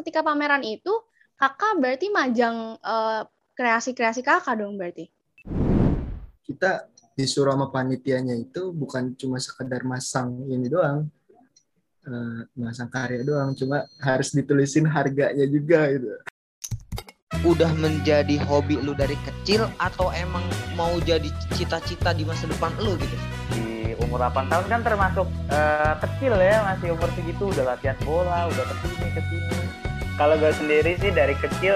ketika 0.00 0.24
pameran 0.24 0.64
itu 0.64 0.90
kakak 1.36 1.76
berarti 1.76 2.08
majang 2.08 2.80
uh, 2.80 3.22
kreasi-kreasi 3.52 4.24
kakak 4.24 4.56
dong 4.56 4.80
berarti? 4.80 5.12
Kita 6.40 6.88
disuruh 7.12 7.52
sama 7.52 7.68
panitianya 7.68 8.32
itu 8.32 8.72
bukan 8.72 9.12
cuma 9.20 9.36
sekedar 9.36 9.84
masang 9.84 10.48
ini 10.48 10.72
doang, 10.72 11.04
uh, 12.08 12.40
masang 12.56 12.88
karya 12.88 13.20
doang, 13.20 13.52
cuma 13.52 13.84
harus 14.00 14.32
ditulisin 14.32 14.88
harganya 14.88 15.44
juga 15.44 15.92
gitu. 15.92 16.08
Udah 17.40 17.72
menjadi 17.76 18.36
hobi 18.44 18.80
lu 18.80 18.92
dari 18.92 19.16
kecil 19.24 19.64
atau 19.80 20.12
emang 20.12 20.44
mau 20.76 20.96
jadi 21.00 21.28
cita-cita 21.56 22.12
di 22.12 22.24
masa 22.24 22.44
depan 22.48 22.72
lu 22.80 22.96
gitu? 23.00 23.16
Di 23.56 23.96
umur 24.00 24.20
8 24.28 24.48
tahun 24.52 24.66
kan 24.68 24.80
termasuk 24.84 25.28
uh, 25.48 25.94
kecil 26.04 26.36
ya, 26.36 26.64
masih 26.68 26.96
umur 26.96 27.08
segitu 27.16 27.48
udah 27.48 27.76
latihan 27.76 27.96
bola, 28.04 28.48
udah 28.48 28.64
ke 28.64 28.74
sini 28.84 29.08
ke 29.12 29.22
sini. 29.24 29.79
Kalau 30.20 30.36
gue 30.36 30.52
sendiri 30.52 31.00
sih 31.00 31.08
dari 31.16 31.32
kecil 31.32 31.72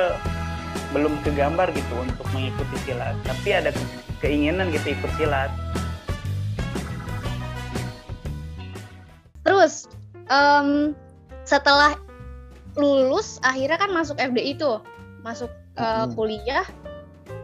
belum 0.93 1.17
kegambar 1.25 1.73
gitu 1.73 1.97
untuk 1.97 2.29
mengikuti 2.37 2.77
silat, 2.85 3.17
tapi 3.25 3.57
ada 3.57 3.73
keinginan 4.21 4.69
gitu 4.69 4.93
ikut 4.93 5.09
silat. 5.17 5.49
Terus 9.49 9.89
um, 10.29 10.93
setelah 11.49 11.97
lulus 12.77 13.41
akhirnya 13.41 13.81
kan 13.81 13.89
masuk 13.97 14.21
FD 14.21 14.61
itu 14.61 14.77
masuk 15.25 15.49
uh, 15.81 16.05
kuliah. 16.13 16.69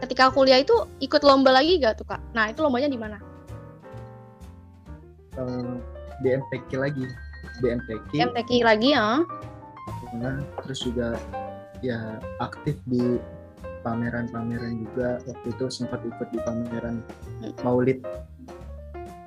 Ketika 0.05 0.29
kuliah 0.29 0.61
itu 0.61 0.85
ikut 1.01 1.25
lomba 1.25 1.49
lagi 1.49 1.81
gak 1.81 1.97
tuh 1.97 2.05
kak? 2.05 2.21
Nah 2.37 2.53
itu 2.53 2.61
lombanya 2.61 2.93
di 2.93 3.01
mana? 3.01 3.17
Uh, 5.33 5.81
di 6.21 6.29
MTQ 6.37 6.69
lagi. 6.77 7.09
MTQ 7.57 8.09
MTQ 8.13 8.51
lagi 8.61 8.93
ya 8.93 9.25
nah, 10.15 10.37
terus 10.65 10.79
juga 10.83 11.15
ya 11.81 12.19
aktif 12.43 12.77
di 12.85 13.17
pameran-pameran 13.81 14.85
juga 14.85 15.17
waktu 15.25 15.47
itu 15.49 15.65
sempat 15.73 16.01
ikut 16.05 16.27
di 16.29 16.39
pameran. 16.45 17.01
Maulid 17.65 18.05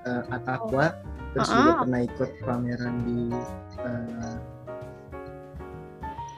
uh, 0.06 0.22
Atakwa 0.30 0.91
oh. 0.91 0.91
terus 1.34 1.48
uh 1.50 1.52
-uh. 1.52 1.58
juga 1.58 1.72
pernah 1.82 2.00
ikut 2.06 2.30
pameran 2.46 2.94
di 3.02 3.20
uh, 3.82 4.38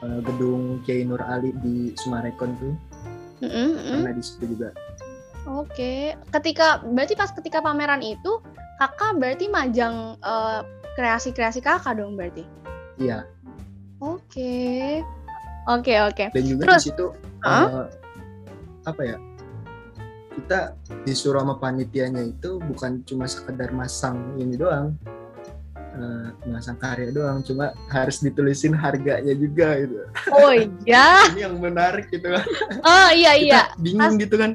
uh, 0.03 0.19
gedung 0.25 0.81
Kiai 0.83 1.05
Nur 1.05 1.21
Ali 1.21 1.53
di 1.61 1.93
Sumarekon 1.99 2.51
tuh 2.57 2.73
mm 3.43 3.49
-hmm. 3.49 3.93
karena 4.01 4.11
di 4.15 4.23
situ 4.25 4.57
juga. 4.57 4.73
Oke, 5.47 6.11
ketika 6.35 6.83
berarti 6.83 7.15
pas 7.15 7.31
ketika 7.31 7.63
pameran 7.63 8.03
itu 8.03 8.43
kakak 8.83 9.15
berarti 9.15 9.47
majang 9.47 10.19
uh, 10.19 10.59
kreasi-kreasi 10.99 11.63
kakak 11.63 11.95
dong 11.95 12.19
berarti? 12.19 12.43
Iya. 12.99 13.23
Oke, 14.37 15.01
oke 15.65 15.93
oke. 16.13 16.25
Dan 16.29 16.43
juga 16.45 16.61
Terus, 16.69 16.83
di 16.85 16.93
situ 16.93 17.05
huh? 17.41 17.49
uh, 17.49 17.87
apa 18.85 19.01
ya? 19.01 19.17
Kita 20.37 20.59
disuruh 21.01 21.41
sama 21.41 21.57
panitianya 21.57 22.21
itu 22.21 22.61
bukan 22.61 23.01
cuma 23.01 23.25
sekedar 23.25 23.73
masang 23.73 24.37
ini 24.37 24.53
doang, 24.53 24.93
uh, 25.97 26.29
masang 26.45 26.77
karya 26.77 27.09
doang 27.09 27.41
cuma 27.41 27.73
harus 27.89 28.21
ditulisin 28.21 28.77
harganya 28.77 29.33
juga 29.33 29.81
gitu 29.81 30.05
oh 30.29 30.53
iya 30.85 31.23
ini 31.33 31.41
yang 31.41 31.57
menarik 31.57 32.07
gitu 32.13 32.29
kan 32.29 32.45
oh 32.85 33.09
iya 33.11 33.33
iya 33.33 33.61
bingung 33.81 34.15
pas... 34.17 34.21
gitu 34.21 34.35
kan 34.37 34.51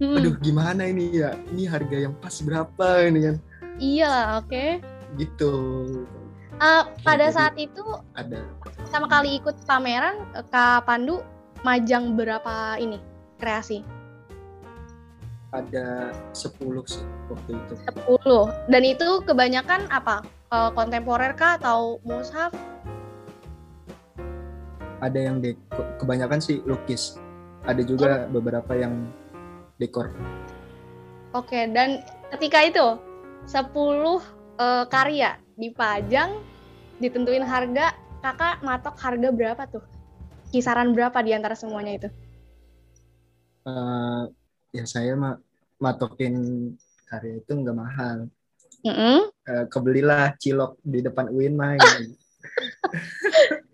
hmm. 0.00 0.16
aduh 0.16 0.34
gimana 0.40 0.88
ini 0.88 1.20
ya 1.20 1.36
ini 1.52 1.68
harga 1.68 2.08
yang 2.08 2.14
pas 2.16 2.34
berapa 2.40 2.88
ini 3.04 3.20
kan 3.32 3.36
iya 3.76 4.40
oke 4.40 4.48
okay. 4.48 4.80
gitu 5.20 5.52
uh, 6.60 6.84
pada 7.02 7.26
saat 7.32 7.54
itu 7.56 7.82
ada 8.14 8.44
sama 8.88 9.10
kali 9.10 9.40
ikut 9.40 9.56
pameran 9.66 10.22
Kak 10.52 10.86
Pandu 10.86 11.20
majang 11.64 12.14
berapa 12.14 12.78
ini 12.78 13.00
kreasi 13.40 13.82
ada 15.54 16.12
10 16.36 16.52
sih 16.84 17.04
waktu 17.32 17.50
itu 17.56 17.74
10 17.88 18.72
dan 18.72 18.82
itu 18.84 19.08
kebanyakan 19.24 19.88
apa 19.88 20.20
uh, 20.50 20.70
kontemporer 20.74 21.34
kah 21.34 21.58
atau 21.58 21.98
mushaf? 22.06 22.52
Ada 25.04 25.28
yang 25.28 25.44
de 25.44 25.52
kebanyakan 26.00 26.40
sih 26.40 26.64
lukis. 26.64 27.20
Ada 27.66 27.82
juga 27.84 28.24
oh. 28.26 28.38
beberapa 28.38 28.72
yang 28.78 29.10
dekor. 29.76 30.08
Oke, 31.36 31.68
dan 31.68 32.00
ketika 32.32 32.64
itu 32.64 32.86
10 33.44 33.60
uh, 33.60 34.22
eh, 34.56 34.84
karya 34.88 35.36
dipajang, 35.56 36.38
ditentuin 37.02 37.42
harga, 37.42 37.96
kakak 38.20 38.62
matok 38.62 38.96
harga 39.00 39.28
berapa 39.32 39.62
tuh? 39.66 39.84
Kisaran 40.52 40.94
berapa 40.94 41.18
di 41.24 41.34
antara 41.34 41.58
semuanya 41.58 42.06
itu? 42.06 42.08
Uh, 43.66 44.30
ya 44.70 44.86
saya 44.86 45.18
mah 45.18 45.40
matokin 45.82 46.36
karya 47.10 47.40
itu 47.42 47.50
nggak 47.50 47.76
mahal 47.76 48.30
mm 48.82 48.94
-hmm. 48.94 49.18
uh, 49.26 49.64
kebelilah 49.70 50.34
cilok 50.38 50.78
di 50.82 51.00
depan 51.02 51.30
UIN 51.30 51.54
mah 51.58 51.74
gitu. 51.80 52.14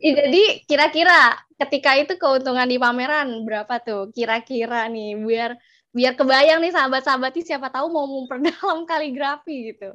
Jadi 0.03 0.65
kira-kira 0.67 1.37
ketika 1.61 1.95
itu 1.95 2.19
keuntungan 2.19 2.67
di 2.67 2.81
pameran 2.81 3.45
berapa 3.47 3.79
tuh 3.85 4.11
kira-kira 4.11 4.89
nih 4.91 5.15
biar 5.21 5.55
biar 5.93 6.17
kebayang 6.17 6.65
nih 6.65 6.73
sahabat-sahabat 6.73 7.37
siapa 7.45 7.69
tahu 7.69 7.93
mau 7.93 8.09
memperdalam 8.09 8.83
kaligrafi 8.91 9.75
gitu. 9.75 9.95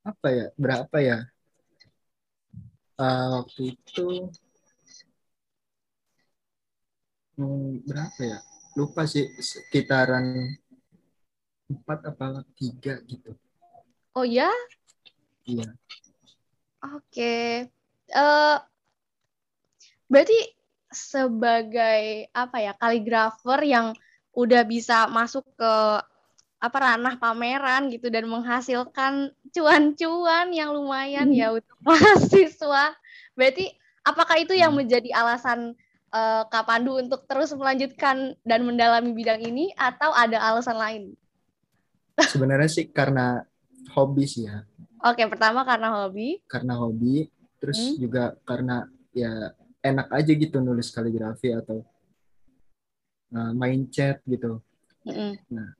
Apa 0.00 0.28
ya? 0.32 0.46
Berapa 0.56 0.96
ya? 1.00 1.18
Uh, 3.00 3.40
waktu 3.40 3.76
itu 3.76 4.28
hmm, 7.36 7.84
berapa 7.84 8.20
ya? 8.20 8.38
Lupa 8.76 9.04
sih 9.04 9.26
sekitaran 9.40 10.56
empat 11.70 12.00
apa 12.06 12.42
tiga 12.56 13.00
gitu. 13.04 13.36
Oh 14.16 14.26
ya? 14.26 14.50
Iya. 15.46 15.68
Oke. 16.80 17.68
Uh, 18.10 18.58
berarti 20.10 20.38
sebagai 20.90 22.26
apa 22.34 22.56
ya 22.58 22.72
kaligrafer 22.74 23.60
yang 23.62 23.94
udah 24.34 24.62
bisa 24.66 25.06
masuk 25.06 25.46
ke 25.54 25.74
apa 26.60 26.76
ranah 26.76 27.16
pameran 27.16 27.88
gitu 27.88 28.12
dan 28.12 28.28
menghasilkan 28.28 29.32
cuan-cuan 29.48 30.52
yang 30.52 30.76
lumayan 30.76 31.32
ya 31.32 31.48
hmm. 31.48 31.64
untuk 31.64 31.78
mahasiswa. 31.88 32.92
Berarti 33.32 33.72
apakah 34.04 34.36
itu 34.44 34.52
yang 34.52 34.76
hmm. 34.76 34.84
menjadi 34.84 35.10
alasan 35.16 35.72
uh, 36.12 36.44
Kak 36.52 36.68
Pandu 36.68 37.00
untuk 37.00 37.24
terus 37.24 37.56
melanjutkan 37.56 38.36
dan 38.44 38.60
mendalami 38.68 39.16
bidang 39.16 39.40
ini 39.40 39.72
atau 39.72 40.12
ada 40.12 40.36
alasan 40.36 40.76
lain? 40.76 41.02
Sebenarnya 42.20 42.68
sih 42.68 42.92
karena 42.92 43.40
hobi 43.96 44.28
sih 44.28 44.44
ya. 44.44 44.60
Oke, 45.00 45.24
pertama 45.32 45.64
karena 45.64 46.04
hobi. 46.04 46.44
Karena 46.44 46.76
hobi, 46.76 47.24
terus 47.56 47.80
hmm. 47.80 47.96
juga 47.96 48.36
karena 48.44 48.84
ya 49.16 49.56
enak 49.80 50.12
aja 50.12 50.32
gitu 50.36 50.60
nulis 50.60 50.92
kaligrafi 50.92 51.56
atau 51.56 51.80
uh, 53.32 53.52
main 53.56 53.88
chat 53.88 54.20
gitu. 54.28 54.60
Hmm. 55.08 55.40
Nah, 55.48 55.79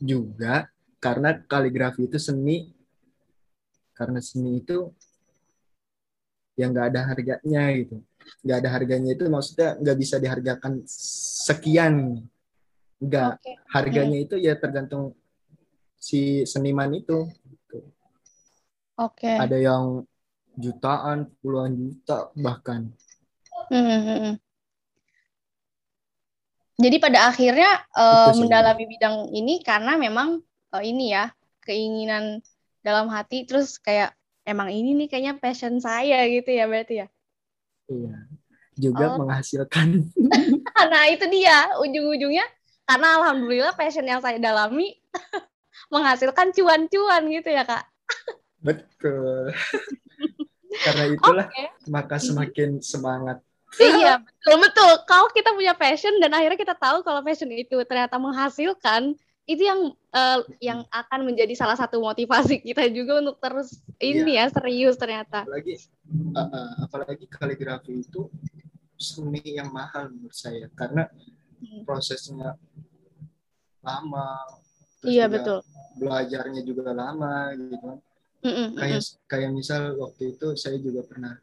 juga 0.00 0.72
karena 1.00 1.36
kaligrafi 1.36 2.08
itu 2.08 2.16
seni, 2.16 2.72
karena 3.96 4.20
seni 4.20 4.60
itu 4.60 4.92
yang 6.56 6.72
nggak 6.72 6.88
ada 6.92 7.00
harganya 7.08 7.62
gitu. 7.76 7.96
Nggak 8.44 8.58
ada 8.60 8.70
harganya 8.72 9.10
itu 9.16 9.24
maksudnya 9.28 9.68
nggak 9.80 9.98
bisa 10.00 10.16
dihargakan 10.20 10.84
sekian. 11.46 12.24
Nggak. 13.00 13.40
Okay. 13.40 13.54
Harganya 13.72 14.18
hmm. 14.20 14.26
itu 14.28 14.36
ya 14.40 14.56
tergantung 14.60 15.16
si 15.96 16.44
seniman 16.44 16.92
itu. 16.92 17.28
Oke. 19.00 19.24
Okay. 19.24 19.36
Ada 19.40 19.56
yang 19.56 20.04
jutaan, 20.56 21.32
puluhan 21.40 21.76
juta 21.76 22.28
bahkan. 22.36 22.92
Hmm. 23.72 23.84
hmm, 23.84 24.02
hmm. 24.04 24.49
Jadi 26.80 26.96
pada 26.96 27.28
akhirnya 27.28 27.84
uh, 27.92 28.32
mendalami 28.32 28.88
bidang 28.88 29.28
ini 29.36 29.60
karena 29.60 30.00
memang 30.00 30.40
uh, 30.72 30.82
ini 30.82 31.12
ya 31.12 31.28
keinginan 31.60 32.40
dalam 32.80 33.12
hati 33.12 33.44
terus 33.44 33.76
kayak 33.76 34.16
emang 34.48 34.72
ini 34.72 34.96
nih 34.96 35.08
kayaknya 35.12 35.34
passion 35.36 35.76
saya 35.76 36.24
gitu 36.32 36.48
ya 36.48 36.64
berarti 36.64 37.04
ya. 37.04 37.06
Iya. 37.92 38.16
Juga 38.80 39.04
oh. 39.12 39.16
menghasilkan. 39.20 40.08
nah 40.90 41.04
itu 41.12 41.28
dia 41.28 41.76
ujung-ujungnya 41.76 42.48
karena 42.90 43.22
alhamdulillah 43.22 43.74
passion 43.78 44.02
yang 44.02 44.18
saya 44.18 44.42
dalami 44.42 44.98
menghasilkan 45.94 46.50
cuan-cuan 46.50 47.22
gitu 47.30 47.54
ya 47.54 47.62
kak 47.62 47.86
betul 48.58 49.54
karena 50.84 51.04
itulah 51.14 51.46
okay. 51.46 51.70
maka 51.86 52.18
semakin 52.18 52.82
semangat 52.82 53.38
iya 53.78 54.18
betul 54.26 54.56
betul 54.58 54.90
kalau 55.06 55.28
kita 55.30 55.54
punya 55.54 55.76
passion 55.76 56.16
dan 56.18 56.34
akhirnya 56.34 56.58
kita 56.58 56.74
tahu 56.74 57.06
kalau 57.06 57.20
passion 57.22 57.50
itu 57.52 57.76
ternyata 57.86 58.18
menghasilkan 58.18 59.14
itu 59.46 59.62
yang 59.66 59.94
uh, 60.14 60.40
yang 60.62 60.80
akan 60.94 61.26
menjadi 61.26 61.54
salah 61.58 61.74
satu 61.74 61.98
motivasi 62.02 62.62
kita 62.62 62.86
juga 62.90 63.22
untuk 63.22 63.38
terus 63.42 63.82
ini 64.02 64.38
iya. 64.38 64.46
ya 64.46 64.54
serius 64.54 64.94
ternyata 64.94 65.42
apalagi 65.42 65.74
uh, 66.34 66.40
uh, 66.42 66.70
apalagi 66.86 67.26
kaligrafi 67.26 68.02
itu 68.02 68.30
seni 69.00 69.42
yang 69.58 69.72
mahal 69.72 70.12
menurut 70.12 70.36
saya 70.36 70.68
karena 70.76 71.08
Hmm. 71.60 71.84
prosesnya 71.84 72.56
lama. 73.84 74.28
Iya 75.04 75.28
betul. 75.28 75.60
Belajarnya 75.96 76.60
juga 76.64 76.92
lama 76.92 77.52
gitu. 77.56 77.76
kan. 77.76 77.98
Mm-mm, 78.40 78.66
mm-mm. 78.72 78.80
Kayak 78.80 79.00
kayak 79.28 79.50
misal 79.52 79.96
waktu 80.00 80.36
itu 80.36 80.56
saya 80.56 80.80
juga 80.80 81.04
pernah 81.04 81.36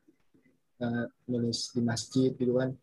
eh, 0.81 1.05
nulis 1.29 1.71
di 1.73 1.81
masjid 1.81 2.31
gitu 2.33 2.57
kan. 2.57 2.73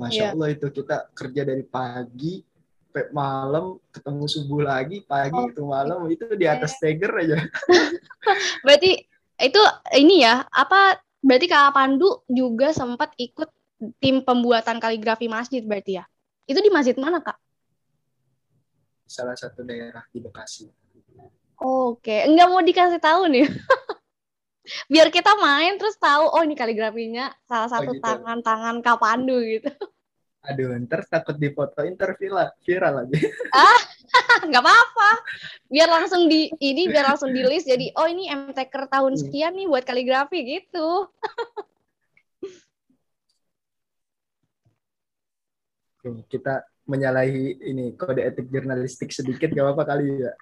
Masya 0.00 0.16
Iya. 0.16 0.28
Allah 0.32 0.48
itu 0.56 0.66
kita 0.72 1.12
kerja 1.12 1.42
dari 1.44 1.64
pagi 1.68 2.40
sampai 2.92 3.08
malam 3.08 3.80
ketemu 3.88 4.24
subuh 4.28 4.60
lagi 4.68 5.00
pagi 5.08 5.32
Oh, 5.32 5.48
ketemu 5.48 5.68
malam 5.72 5.98
itu 6.12 6.28
di 6.36 6.44
atas 6.44 6.76
Tiger 6.76 7.08
aja. 7.24 7.40
Berarti 8.68 9.08
itu 9.40 9.62
ini 9.96 10.20
ya 10.20 10.44
apa? 10.52 11.00
Berarti 11.24 11.48
Kak 11.48 11.72
Pandu 11.72 12.20
juga 12.28 12.76
sempat 12.76 13.16
ikut 13.16 13.48
tim 13.96 14.20
pembuatan 14.20 14.76
kaligrafi 14.76 15.24
masjid 15.24 15.64
berarti 15.64 16.02
ya? 16.02 16.04
Itu 16.44 16.60
di 16.60 16.68
masjid 16.68 16.92
mana 17.00 17.24
Kak? 17.24 17.40
Salah 19.08 19.38
satu 19.38 19.64
daerah 19.64 20.04
di 20.12 20.20
Bekasi. 20.20 20.68
Oke, 21.62 22.26
enggak 22.28 22.48
mau 22.52 22.60
dikasih 22.60 23.00
tahu 23.00 23.30
nih. 23.32 23.48
Biar 24.86 25.10
kita 25.10 25.34
main 25.42 25.74
terus 25.74 25.98
tahu 25.98 26.30
oh 26.30 26.42
ini 26.46 26.54
kaligrafinya 26.54 27.34
salah 27.50 27.66
satu 27.66 27.98
gitu. 27.98 28.02
tangan-tangan 28.02 28.78
Kak 28.78 28.98
Pandu 29.02 29.42
gitu. 29.42 29.70
Aduh, 30.42 30.74
ntar 30.86 31.06
takut 31.06 31.38
difotoin 31.38 31.94
ntar 31.94 32.18
viral, 32.18 32.50
viral 32.66 33.06
lagi. 33.06 33.14
nggak 34.48 34.62
apa-apa. 34.62 35.10
Biar 35.70 35.88
langsung 35.88 36.28
di 36.28 36.50
ini 36.60 36.90
biar 36.90 37.14
langsung 37.14 37.30
di 37.32 37.42
list 37.46 37.66
jadi 37.66 37.90
oh 37.96 38.06
ini 38.10 38.28
MTker 38.28 38.90
tahun 38.90 39.14
Hmm. 39.14 39.20
sekian 39.22 39.54
nih 39.54 39.66
buat 39.70 39.84
kaligrafi 39.86 40.38
gitu. 40.46 41.06
Kita 46.26 46.66
menyalahi 46.82 47.62
ini 47.62 47.94
kode 47.94 48.26
etik 48.26 48.50
jurnalistik 48.50 49.14
sedikit 49.14 49.54
gak 49.54 49.62
apa-apa 49.62 49.94
kali 49.94 50.26
ya. 50.26 50.34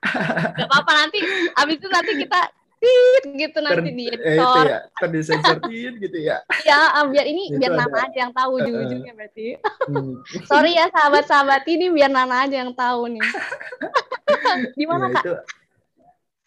Gak 0.57 0.69
apa-apa 0.73 0.93
nanti 1.05 1.21
abis 1.53 1.77
itu 1.77 1.89
nanti 1.93 2.13
kita 2.17 2.41
tit 2.81 3.25
gitu 3.37 3.59
nanti 3.61 3.93
Ter- 3.93 3.97
di 3.97 4.05
eh, 4.09 4.17
itu 4.17 4.25
editor. 4.41 4.65
ya, 4.65 4.79
terdisensortiin 4.97 5.93
gitu 6.01 6.19
ya. 6.19 6.37
Ya, 6.69 6.79
ah, 6.97 7.05
biar 7.05 7.27
ini 7.29 7.53
Itu 7.53 7.61
biar 7.61 7.73
ada. 7.77 7.85
Nana 7.85 7.99
aja 8.09 8.19
yang 8.25 8.33
tahu 8.33 8.51
Eh, 8.51 8.59
ujung-ujungnya 8.65 9.13
berarti. 9.13 9.47
Hmm. 9.87 10.15
Sorry 10.49 10.73
ya 10.75 10.87
sahabat-sahabat 10.89 11.63
ini 11.69 11.87
biar 11.93 12.09
Nana 12.09 12.49
aja 12.49 12.57
yang 12.65 12.73
tahu 12.73 13.13
nih. 13.13 13.29
Di 14.79 14.85
mana 14.89 15.07
Ya, 15.07 15.13
Kak? 15.13 15.23
itu 15.23 15.33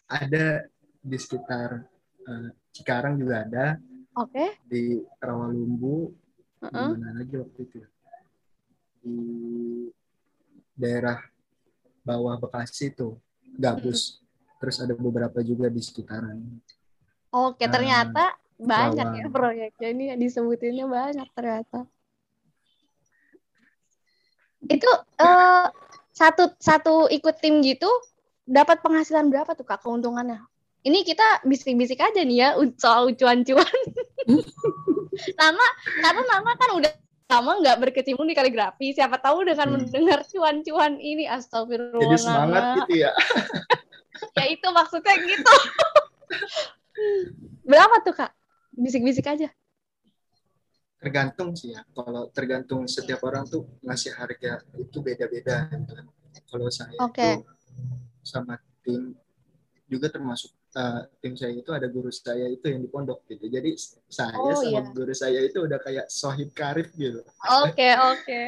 ada 0.04 0.46
di 1.00 1.16
sekitar 1.16 1.68
eh, 2.26 2.48
Cikarang 2.74 3.14
juga 3.14 3.46
ada, 3.46 3.66
Oke. 4.18 4.58
di 4.66 4.98
Rawalumbu, 5.22 6.10
di 6.58 6.66
Heeh. 6.66 6.88
mana 6.90 7.08
lagi 7.14 7.34
waktu 7.38 7.60
itu? 7.62 7.78
Di 8.98 9.16
daerah 10.74 11.22
bawah 12.02 12.34
Bekasi 12.42 12.90
tuh, 12.90 13.22
Gabus. 13.54 14.23
Terus 14.64 14.80
ada 14.80 14.96
beberapa 14.96 15.44
juga 15.44 15.68
di 15.68 15.84
sekitaran. 15.84 16.40
Oke, 17.28 17.68
Nah, 17.68 17.72
ternyata 17.76 18.24
banyak 18.56 19.08
ya 19.20 19.26
proyeknya 19.28 19.88
ini 19.92 20.04
disebutinnya 20.16 20.88
banyak 20.88 21.28
ternyata. 21.36 21.84
Itu 24.64 24.88
eh, 25.20 25.66
satu 26.16 26.56
satu 26.56 27.12
ikut 27.12 27.44
tim 27.44 27.60
gitu 27.60 27.92
dapat 28.48 28.80
penghasilan 28.80 29.28
berapa 29.28 29.52
tuh 29.52 29.68
Kak 29.68 29.84
keuntungannya? 29.84 30.40
Ini 30.80 31.04
kita 31.04 31.44
bisik-bisik 31.44 32.00
aja 32.00 32.24
nih 32.24 32.38
ya 32.40 32.48
soal 32.80 33.12
cuan-cuan. 33.12 33.68
Nana, 35.40 35.66
karena 36.00 36.22
Nana 36.24 36.52
kan 36.56 36.70
udah 36.80 36.92
lama 37.24 37.52
nggak 37.60 37.76
berkecimpung 37.84 38.28
di 38.28 38.36
kaligrafi. 38.36 38.96
Siapa 38.96 39.20
tahu 39.20 39.44
dengan 39.44 39.68
Hmm. 39.68 39.76
mendengar 39.84 40.24
cuan-cuan 40.24 40.96
ini, 41.00 41.28
astagfirullah. 41.28 42.00
Jadi 42.00 42.16
semangat 42.16 42.64
gitu 42.84 43.04
ya. 43.04 43.12
Ya 44.38 44.44
itu 44.50 44.66
maksudnya 44.70 45.14
gitu. 45.18 45.52
Berapa 47.70 47.96
tuh 48.04 48.14
Kak? 48.14 48.30
Bisik-bisik 48.74 49.26
aja. 49.26 49.50
tergantung 51.04 51.52
sih 51.52 51.76
ya 51.76 51.84
kalau 51.92 52.32
tergantung 52.32 52.88
setiap 52.88 53.20
orang 53.28 53.44
tuh 53.44 53.68
ngasih 53.84 54.16
harga 54.16 54.64
itu 54.80 55.04
beda-beda 55.04 55.68
gitu 55.68 55.92
kan. 56.00 56.06
kalau 56.48 56.72
saya 56.72 56.96
Oke. 56.96 57.20
itu 57.20 57.44
sama 58.24 58.56
tim 58.80 59.12
juga 59.84 60.08
termasuk 60.08 60.48
eh, 60.72 61.04
tim 61.20 61.36
saya 61.36 61.60
itu 61.60 61.68
ada 61.76 61.92
guru 61.92 62.08
saya 62.08 62.48
itu 62.48 62.72
yang 62.72 62.80
di 62.80 62.88
pondok 62.88 63.20
gitu 63.28 63.52
jadi 63.52 63.76
saya 64.08 64.32
Oh, 64.32 64.56
sama 64.56 64.80
iya. 64.80 64.96
guru 64.96 65.12
saya 65.12 65.44
itu 65.44 65.58
udah 65.60 65.76
kayak 65.76 66.08
sohib 66.08 66.56
karif 66.56 66.88
gitu 66.96 67.20
Oke, 67.68 67.88
oke. 68.16 68.42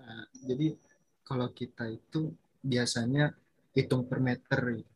Eh, 0.00 0.24
jadi 0.48 0.66
kalau 1.28 1.52
kita 1.52 1.92
itu 1.92 2.32
biasanya 2.62 3.34
hitung 3.74 4.06
per 4.06 4.22
meter 4.22 4.78
gitu. 4.78 4.92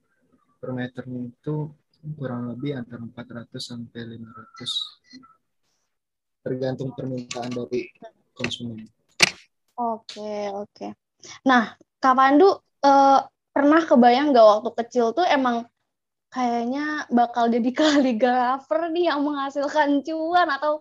per 0.56 0.72
meternya 0.72 1.28
itu 1.28 1.68
kurang 2.14 2.54
lebih 2.54 2.78
antara 2.78 3.02
400 3.02 3.58
sampai 3.58 4.14
500 4.14 6.46
tergantung 6.46 6.94
permintaan 6.94 7.50
dari 7.50 7.90
konsumen 8.30 8.86
Oke, 9.76 10.48
oke. 10.56 10.86
Nah, 11.44 11.76
Kak 12.00 12.16
Pandu 12.16 12.48
eh, 12.80 13.20
pernah 13.52 13.82
kebayang 13.84 14.32
nggak 14.32 14.46
waktu 14.48 14.70
kecil 14.84 15.12
tuh 15.12 15.24
emang 15.28 15.68
kayaknya 16.32 17.04
bakal 17.12 17.52
jadi 17.52 17.70
kaligrafer 17.80 18.80
nih 18.92 19.12
yang 19.12 19.20
menghasilkan 19.20 20.00
cuan 20.00 20.48
atau 20.48 20.80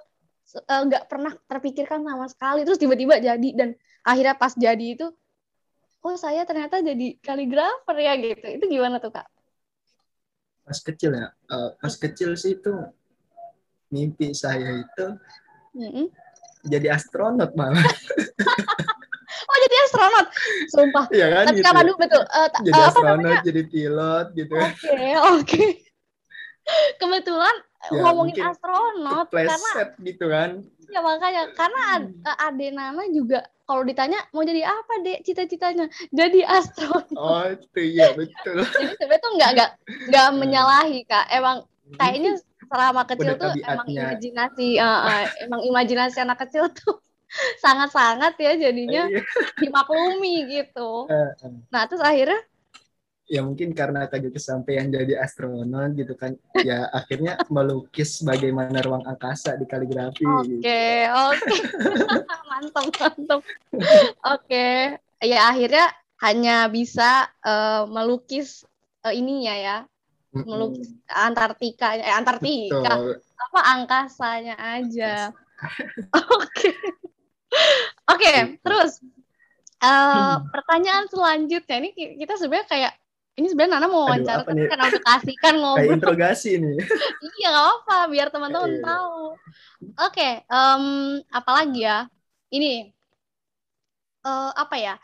eh, 0.55 0.81
nggak 0.87 1.11
pernah 1.11 1.35
terpikirkan 1.47 2.07
sama 2.07 2.25
sekali 2.31 2.63
terus 2.63 2.79
tiba-tiba 2.79 3.19
jadi 3.19 3.49
dan 3.51 3.75
akhirnya 4.07 4.35
pas 4.39 4.55
jadi 4.55 4.95
itu 4.95 5.11
oh 6.05 6.15
saya 6.15 6.45
ternyata 6.45 6.79
jadi 6.79 7.17
kaligrafer 7.19 7.95
ya 7.97 8.13
gitu. 8.15 8.45
Itu 8.57 8.65
gimana 8.69 8.97
tuh, 9.01 9.11
Kak? 9.11 9.25
pas 10.65 10.79
kecil 10.81 11.13
ya 11.13 11.29
eh, 11.29 11.69
pas 11.77 11.93
kecil 11.93 12.33
sih 12.33 12.57
itu 12.57 12.73
mimpi 13.93 14.33
saya 14.33 14.81
itu 14.81 15.05
Mm-mm. 15.77 16.09
jadi 16.65 16.97
astronot 16.97 17.53
malah 17.53 17.85
Oh, 19.45 19.57
jadi 19.61 19.75
astronot. 19.85 20.27
Sumpah. 20.73 21.05
ya 21.13 21.27
kan 21.29 21.43
Tapi 21.45 21.57
gitu 21.61 21.65
Kak 21.69 21.73
Pandu 21.77 21.93
betul 22.01 22.23
ta- 22.25 22.63
jadi 22.65 22.81
apa 22.81 22.87
astronot 22.89 23.21
namanya? 23.21 23.39
jadi 23.45 23.61
pilot 23.69 24.25
gitu 24.33 24.55
Oke, 24.57 25.05
oke. 25.21 25.65
Kebetulan 26.99 27.55
Ya, 27.93 28.01
ngomongin 28.01 28.41
astronot 28.41 29.27
karena 29.29 29.71
gitu 30.01 30.25
kan 30.25 30.49
ya 30.87 30.99
makanya 30.99 31.41
karena 31.51 31.79
ad, 31.91 32.03
Hmm. 32.05 32.23
eh, 32.23 32.37
Ade 32.41 32.67
Nana 32.69 33.03
juga 33.09 33.39
kalau 33.63 33.81
ditanya 33.81 34.21
mau 34.29 34.41
jadi 34.41 34.61
apa 34.61 34.93
dek 35.01 35.19
cita-citanya 35.21 35.85
jadi 36.09 36.45
astronot. 36.45 37.09
oh 37.11 37.43
itu 37.47 37.79
iya 37.81 38.13
betul 38.13 38.61
Jadi 38.75 38.93
sebenarnya 38.95 39.19
tuh 39.19 39.31
nggak 39.33 39.49
nggak 39.53 39.69
nggak 40.09 40.27
menyalahi 40.35 40.99
kak. 41.03 41.25
Emang 41.29 41.57
kayaknya 41.95 42.31
selama 42.61 43.01
kecil 43.05 43.33
Udah 43.33 43.37
tuh 43.39 43.51
emang 43.63 43.87
imajinasi 43.87 44.67
eh, 44.75 45.01
eh, 45.05 45.25
emang 45.43 45.61
imajinasi 45.63 46.17
anak 46.19 46.37
kecil 46.45 46.69
tuh 46.69 46.97
sangat-sangat 47.63 48.37
ya 48.37 48.53
jadinya 48.55 49.09
Iya. 49.09 49.21
dimaklumi 49.57 50.45
gitu. 50.47 51.09
Nah 51.73 51.81
terus 51.85 52.01
akhirnya 52.01 52.37
ya 53.25 53.41
mungkin 53.41 53.73
karena 53.73 54.05
kagak 54.05 54.37
kesampaian 54.37 54.85
jadi 54.85 55.17
astronot 55.17 55.97
gitu 55.97 56.13
kan 56.13 56.37
ya 56.61 56.85
akhirnya 56.93 57.41
melukis 57.49 58.21
bagaimana 58.21 58.77
ruang 58.85 59.01
angkasa 59.01 59.57
di 59.57 59.65
kaligrafi 59.65 60.21
gitu. 60.45 60.61
Oke, 60.61 60.85
oke. 61.09 61.55
mantap, 62.53 62.85
mantap. 63.01 63.41
Oke. 64.21 64.67
Ya 65.25 65.39
akhirnya 65.49 65.89
hanya 66.21 66.69
bisa 66.69 67.25
eh, 67.41 67.83
melukis 67.89 68.61
eh, 69.01 69.17
ininya 69.17 69.55
ya, 69.57 69.77
melukis 70.31 70.93
Antartika, 71.09 71.97
eh 71.97 72.13
Antartika, 72.13 72.93
Betul. 72.93 73.19
apa 73.41 73.59
angkasanya 73.73 74.55
aja. 74.55 75.33
Oke. 76.13 76.69
Oke, 78.05 78.31
Gitu. 78.31 78.59
terus 78.61 79.01
eh, 79.81 80.35
pertanyaan 80.53 81.09
selanjutnya 81.09 81.75
ini 81.81 81.89
ki- 81.89 82.15
kita 82.21 82.37
sebenarnya 82.37 82.67
kayak 82.69 82.93
ini 83.35 83.47
sebenarnya 83.51 83.79
Nana 83.79 83.87
mau 83.91 84.07
wawancara 84.07 84.41
tapi 84.47 84.55
nih? 84.55 84.67
karena 84.71 84.85
udah 84.87 85.03
kasihkan 85.03 85.53
kayak 85.55 85.61
ngobrol 85.63 85.95
interogasi 85.95 86.51
nih 86.59 86.77
Iya, 87.39 87.47
nggak 87.51 87.67
apa 87.81 87.97
biar 88.07 88.27
teman-teman 88.31 88.71
Iya. 88.71 88.83
tahu. 88.83 89.19
Oke, 89.95 90.29
em, 90.43 90.83
apalagi 91.31 91.81
ya? 91.83 92.07
Ini 92.51 92.91
eh, 94.25 94.51
apa 94.55 94.75
ya? 94.79 94.95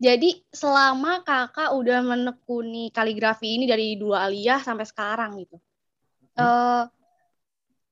Jadi 0.00 0.40
selama 0.48 1.20
kakak 1.20 1.76
udah 1.76 2.00
menekuni 2.00 2.88
kaligrafi 2.88 3.60
ini 3.60 3.68
dari 3.68 4.00
dua 4.00 4.24
aliyah 4.24 4.64
sampai 4.64 4.88
sekarang 4.88 5.36
gitu. 5.44 5.60
Eh, 6.40 6.84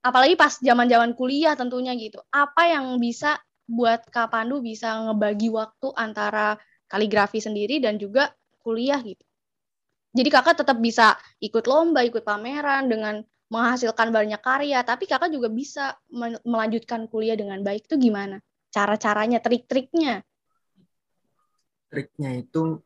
apalagi 0.01 0.35
pas 0.41 0.57
zaman-zaman 0.57 1.13
kuliah 1.13 1.53
tentunya 1.53 1.93
gitu. 2.01 2.17
Apa 2.33 2.65
yang 2.73 2.97
bisa 2.97 3.37
buat 3.69 4.01
Kak 4.09 4.33
Pandu 4.33 4.65
bisa 4.65 4.97
ngebagi 5.05 5.53
waktu 5.53 5.93
antara 5.93 6.57
kaligrafi 6.89 7.45
sendiri 7.45 7.77
dan 7.85 8.01
juga 8.01 8.33
kuliah 8.65 8.97
gitu. 9.05 9.21
Jadi 10.13 10.29
kakak 10.33 10.65
tetap 10.65 10.79
bisa 10.81 11.15
ikut 11.39 11.65
lomba, 11.69 12.01
ikut 12.05 12.25
pameran 12.25 12.89
dengan 12.89 13.21
menghasilkan 13.49 14.13
banyak 14.13 14.41
karya, 14.41 14.85
tapi 14.85 15.09
kakak 15.09 15.33
juga 15.33 15.49
bisa 15.53 15.97
melanjutkan 16.45 17.09
kuliah 17.09 17.37
dengan 17.37 17.61
baik. 17.65 17.89
Itu 17.89 17.97
gimana? 18.01 18.41
Cara-caranya, 18.73 19.41
trik-triknya? 19.41 20.25
triknya 21.89 22.37
itu 22.37 22.81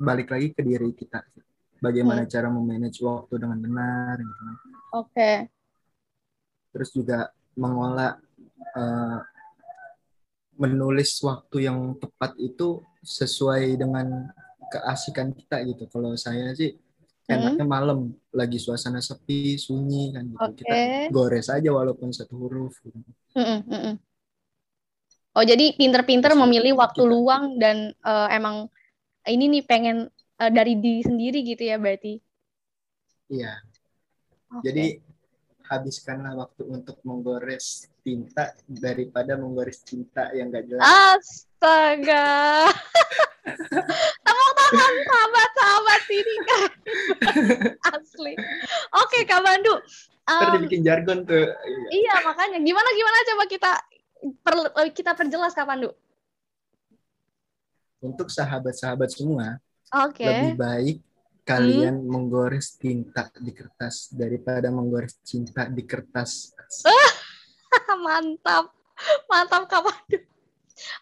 balik 0.00 0.32
lagi 0.32 0.52
ke 0.52 0.60
diri 0.64 0.92
kita 0.92 1.24
bagaimana 1.80 2.28
cara 2.28 2.48
memanage 2.52 3.00
waktu 3.00 3.40
dengan 3.40 3.58
benar 3.60 4.14
gitu 4.20 4.42
kan. 4.44 4.56
Oke. 4.96 5.32
terus 6.70 6.94
juga 6.94 7.34
mengolah 7.58 8.14
eh, 8.78 9.18
menulis 10.54 11.18
waktu 11.24 11.66
yang 11.66 11.98
tepat 11.98 12.38
itu 12.38 12.78
sesuai 13.02 13.74
dengan 13.74 14.30
keasikan 14.70 15.34
kita 15.34 15.66
gitu 15.66 15.90
kalau 15.90 16.14
saya 16.14 16.54
sih 16.54 16.78
enaknya 17.26 17.62
malam 17.62 18.10
lagi 18.34 18.58
suasana 18.58 18.98
sepi 18.98 19.54
sunyi 19.54 20.10
kan 20.10 20.26
gitu 20.26 20.50
kita 20.62 20.74
Oke. 20.74 21.14
gores 21.14 21.46
aja 21.46 21.70
walaupun 21.70 22.10
satu 22.10 22.34
huruf 22.38 22.74
gitu. 22.82 22.98
Mm-mm, 23.38 23.60
mm-mm. 23.66 23.94
Oh, 25.30 25.46
jadi 25.46 25.78
pinter-pinter 25.78 26.34
memilih 26.34 26.74
waktu 26.74 27.06
kita- 27.06 27.10
luang 27.10 27.54
dan 27.62 27.94
eh, 27.94 28.28
emang 28.34 28.66
ini 29.30 29.46
nih 29.58 29.62
pengen 29.62 30.10
eh, 30.42 30.50
dari 30.50 30.74
diri 30.74 31.06
sendiri 31.06 31.42
gitu 31.46 31.62
ya 31.70 31.78
berarti. 31.78 32.18
iya 33.30 33.62
Oke. 34.50 34.66
jadi 34.66 34.98
habiskanlah 35.70 36.34
waktu 36.34 36.66
untuk 36.66 36.98
menggores 37.06 37.86
tinta 38.02 38.58
daripada 38.66 39.38
menggores 39.38 39.86
cinta 39.86 40.34
yang 40.34 40.50
gak 40.50 40.66
jelas 40.66 40.82
Astaga. 41.14 42.26
Sahabat-sahabat 44.70 46.02
ini 46.08 46.34
kan. 46.42 46.70
Asli. 47.90 48.32
Oke, 48.96 49.18
Kak 49.24 49.42
Bandu. 49.42 49.74
Ntar 50.20 50.46
Em, 50.46 50.62
dibikin 50.62 50.86
jargon 50.86 51.26
tuh 51.26 51.42
iya, 51.90 52.22
makanya 52.22 52.62
gimana 52.62 52.86
gimana 52.94 53.18
coba 53.26 53.44
kita 53.50 53.70
per- 54.46 54.70
kita 54.94 55.10
perjelas 55.18 55.50
Kak 55.50 55.66
Pandu. 55.66 55.90
untuk 57.98 58.30
sahabat-sahabat 58.30 59.10
semua 59.10 59.58
Oke. 60.06 60.22
lebih 60.22 60.54
baik 60.54 60.96
kalian 61.42 61.98
menggores 62.00 62.78
tinta 62.78 63.26
di 63.36 63.50
kertas 63.50 64.06
daripada 64.08 64.70
menggores 64.70 65.18
cinta 65.20 65.66
di 65.66 65.82
kertas. 65.82 66.54
Mantap. 68.06 68.70
Mantap 69.26 69.62
Kak 69.66 69.82
Pandu. 69.82 70.18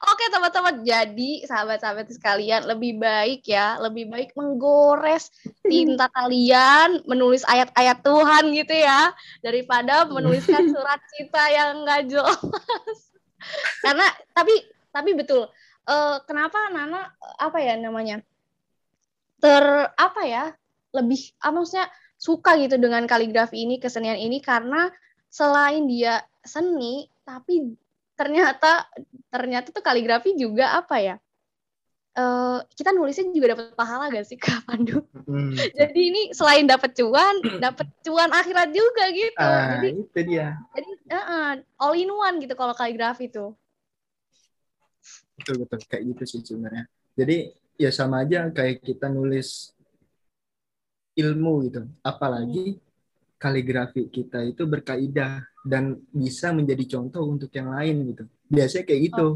Oke 0.07 0.25
teman-teman, 0.31 0.83
jadi 0.83 1.31
sahabat-sahabat 1.47 2.11
sekalian 2.11 2.67
lebih 2.67 2.99
baik 2.99 3.47
ya, 3.47 3.79
lebih 3.79 4.11
baik 4.11 4.35
menggores 4.35 5.31
tinta 5.63 6.07
kalian, 6.19 7.03
menulis 7.07 7.47
ayat-ayat 7.47 8.03
Tuhan 8.03 8.51
gitu 8.55 8.75
ya, 8.75 9.13
daripada 9.43 10.07
menuliskan 10.07 10.67
surat 10.75 11.01
cinta 11.15 11.43
yang 11.51 11.83
enggak 11.83 12.11
jelas. 12.11 12.41
Karena 13.85 14.07
tapi 14.35 14.55
tapi 14.91 15.11
betul, 15.15 15.47
eh, 15.87 16.17
kenapa 16.27 16.71
Nana 16.75 17.15
apa 17.39 17.59
ya 17.63 17.79
namanya 17.79 18.23
ter 19.39 19.65
apa 19.95 20.23
ya 20.27 20.45
lebih 20.91 21.31
ah, 21.47 21.55
maksudnya 21.55 21.87
suka 22.19 22.59
gitu 22.59 22.75
dengan 22.83 23.07
kaligrafi 23.07 23.63
ini 23.63 23.79
kesenian 23.79 24.19
ini 24.19 24.43
karena 24.43 24.91
selain 25.31 25.87
dia 25.87 26.19
seni 26.43 27.07
tapi 27.23 27.79
ternyata 28.19 28.91
ternyata 29.31 29.71
tuh 29.71 29.85
kaligrafi 29.85 30.35
juga 30.35 30.75
apa 30.75 30.99
ya 30.99 31.17
eh 32.19 32.59
kita 32.75 32.91
nulisnya 32.91 33.31
juga 33.31 33.55
dapat 33.55 33.79
pahala 33.79 34.11
gak 34.11 34.27
sih 34.27 34.35
Kak 34.35 34.67
Pandu? 34.67 35.07
Hmm. 35.23 35.55
Jadi 35.79 36.01
ini 36.03 36.23
selain 36.35 36.67
dapat 36.67 36.91
cuan, 36.99 37.39
dapat 37.63 37.87
cuan 38.03 38.31
akhirat 38.35 38.75
juga 38.75 39.05
gitu. 39.15 39.39
Ah, 39.39 39.79
Jadi 39.79 39.89
itu 40.03 40.21
dia. 40.27 40.59
jadi 40.75 40.91
eh, 41.15 41.55
all 41.79 41.95
in 41.95 42.11
one 42.11 42.43
gitu 42.43 42.59
kalau 42.59 42.75
kaligrafi 42.75 43.31
tuh. 43.31 43.55
Betul 45.39 45.63
betul 45.63 45.79
kayak 45.87 46.03
gitu 46.11 46.23
sih 46.27 46.41
sebenarnya. 46.43 46.91
Jadi 47.15 47.55
ya 47.79 47.91
sama 47.95 48.27
aja 48.27 48.51
kayak 48.51 48.83
kita 48.83 49.07
nulis 49.07 49.71
ilmu 51.15 51.71
gitu. 51.71 51.87
Apalagi 52.03 52.83
kaligrafi 53.39 54.11
kita 54.11 54.43
itu 54.43 54.67
berkaidah 54.67 55.47
dan 55.67 55.99
bisa 56.15 56.55
menjadi 56.55 56.99
contoh 56.99 57.27
untuk 57.27 57.51
yang 57.55 57.75
lain 57.75 58.15
gitu. 58.15 58.25
Biasanya 58.47 58.85
kayak 58.87 59.03
gitu. 59.11 59.27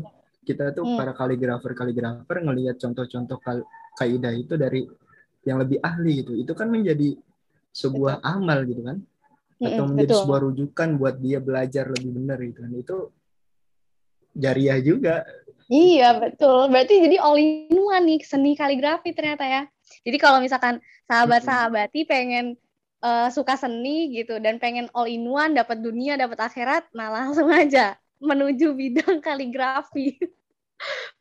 Kita 0.43 0.75
tuh 0.75 0.85
Hmm. 0.87 0.99
para 0.99 1.13
kaligrafer-kaligrafer 1.15 2.37
ngelihat 2.43 2.77
contoh-contoh 2.79 3.39
kal- 3.39 3.67
kaidah 3.95 4.35
itu 4.35 4.59
dari 4.59 4.83
yang 5.47 5.63
lebih 5.63 5.79
ahli 5.83 6.23
gitu. 6.27 6.35
Itu 6.35 6.53
kan 6.55 6.67
menjadi 6.71 7.15
sebuah 7.71 8.23
amal 8.23 8.67
gitu 8.67 8.83
kan. 8.83 8.99
Atau 9.63 9.87
Mm-mm, 9.87 9.95
menjadi 9.95 10.11
betul. 10.11 10.21
sebuah 10.27 10.41
rujukan 10.51 10.89
buat 10.99 11.15
dia 11.23 11.39
belajar 11.39 11.87
lebih 11.95 12.11
benar 12.19 12.39
gitu 12.43 12.59
kan. 12.67 12.73
Itu 12.75 12.97
jariah 14.35 14.81
juga. 14.83 15.23
Iya 15.71 16.19
betul. 16.19 16.69
Berarti 16.69 16.95
jadi 17.07 17.17
all 17.23 17.39
in 17.39 17.79
one 17.79 18.05
nih 18.05 18.21
seni 18.27 18.59
kaligrafi 18.59 19.15
ternyata 19.15 19.47
ya. 19.47 19.63
Jadi 20.03 20.17
kalau 20.19 20.43
misalkan 20.43 20.83
sahabat-sahabati 21.07 22.03
pengen 22.09 22.59
eh, 23.05 23.29
suka 23.37 23.55
seni 23.59 24.13
gitu 24.17 24.39
dan 24.45 24.57
pengen 24.63 24.87
all 24.97 25.09
in 25.11 25.25
one 25.29 25.53
dapat 25.59 25.79
dunia 25.83 26.15
dapat 26.21 26.39
akhirat, 26.49 26.83
nah 26.97 27.09
langsung 27.13 27.49
aja 27.61 27.97
menuju 28.23 28.67
bidang 28.79 29.19
kaligrafi. 29.25 30.19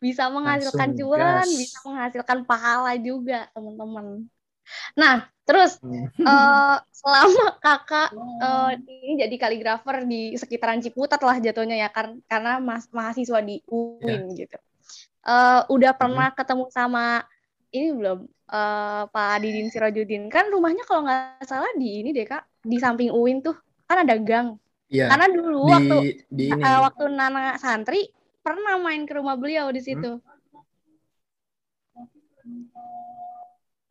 bisa 0.03 0.27
menghasilkan 0.33 0.89
Langsung 0.89 0.97
cuan, 0.97 1.45
gas. 1.45 1.49
bisa 1.57 1.77
menghasilkan 1.85 2.39
pahala 2.49 2.97
juga 2.97 3.47
teman-teman. 3.53 4.25
Nah 4.97 5.27
terus 5.47 5.79
Hmm. 5.81 6.05
eh, 6.27 6.77
selama 7.01 7.45
kakak 7.63 8.09
eh, 8.41 8.71
ini 8.87 9.13
jadi 9.25 9.35
kaligrafer 9.41 9.97
di 10.07 10.35
sekitaran 10.37 10.81
Ciputat 10.83 11.21
lah 11.23 11.37
jatuhnya 11.41 11.77
ya 11.81 11.89
kar- 11.93 12.19
karena 12.29 12.59
mas 12.61 12.85
mahasiswa 12.93 13.39
di 13.43 13.61
UIN 13.69 14.33
gitu. 14.37 14.57
Eh, 15.27 15.61
udah 15.69 15.91
pernah 15.97 16.29
ketemu 16.33 16.65
sama 16.73 17.21
ini 17.71 17.87
belum 17.95 18.19
eh, 18.27 19.03
Pak 19.09 19.35
Didin 19.41 19.67
Sirojudin 19.71 20.23
kan 20.27 20.47
rumahnya 20.51 20.83
kalau 20.87 21.07
nggak 21.07 21.47
salah 21.47 21.71
di 21.79 22.03
ini 22.03 22.09
deh 22.11 22.27
kak 22.27 22.43
di 22.61 22.77
samping 22.77 23.09
UIN 23.11 23.39
tuh 23.41 23.55
kan 23.87 24.03
ada 24.03 24.15
gang. 24.19 24.55
Iya. 24.91 25.07
Karena 25.11 25.27
dulu 25.31 25.63
di 25.65 25.71
waktu 25.71 25.95
di 26.31 26.43
ini 26.51 26.61
eh, 26.63 26.79
waktu 26.83 27.03
Nana 27.11 27.55
santri 27.57 28.01
pernah 28.41 28.75
main 28.81 29.03
ke 29.07 29.13
rumah 29.15 29.35
beliau 29.39 29.71
di 29.71 29.81
situ. 29.83 30.19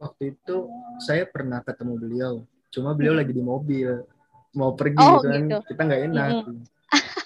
waktu 0.01 0.33
itu 0.33 0.57
saya 1.01 1.29
pernah 1.29 1.61
ketemu 1.61 1.95
beliau 2.01 2.33
cuma 2.73 2.97
beliau 2.97 3.15
Hmm. 3.15 3.21
lagi 3.21 3.33
di 3.37 3.43
mobil 3.45 3.89
mau 4.57 4.73
pergi 4.75 4.97
Oh, 4.97 5.21
gitu 5.21 5.29
kan 5.29 5.43
gitu. 5.45 5.59
kita 5.69 5.83
nggak 5.87 6.03
enak 6.11 6.31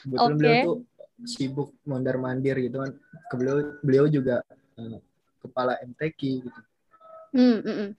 kebetulan 0.03 0.19
Oke. 0.27 0.37
beliau 0.39 0.55
tuh 0.61 0.77
sibuk 1.25 1.69
mondar 1.87 2.17
mandir 2.19 2.57
gitu 2.59 2.77
kan 2.83 2.91
ke 3.31 3.35
beliau 3.39 3.57
beliau 3.81 4.05
juga 4.11 4.43
eh, 4.77 4.99
kepala 5.45 5.77
MTQ 5.85 6.21
gitu 6.49 6.61
Hmm, 7.35 7.59
mm, 7.61 7.67
mm. 7.67 7.91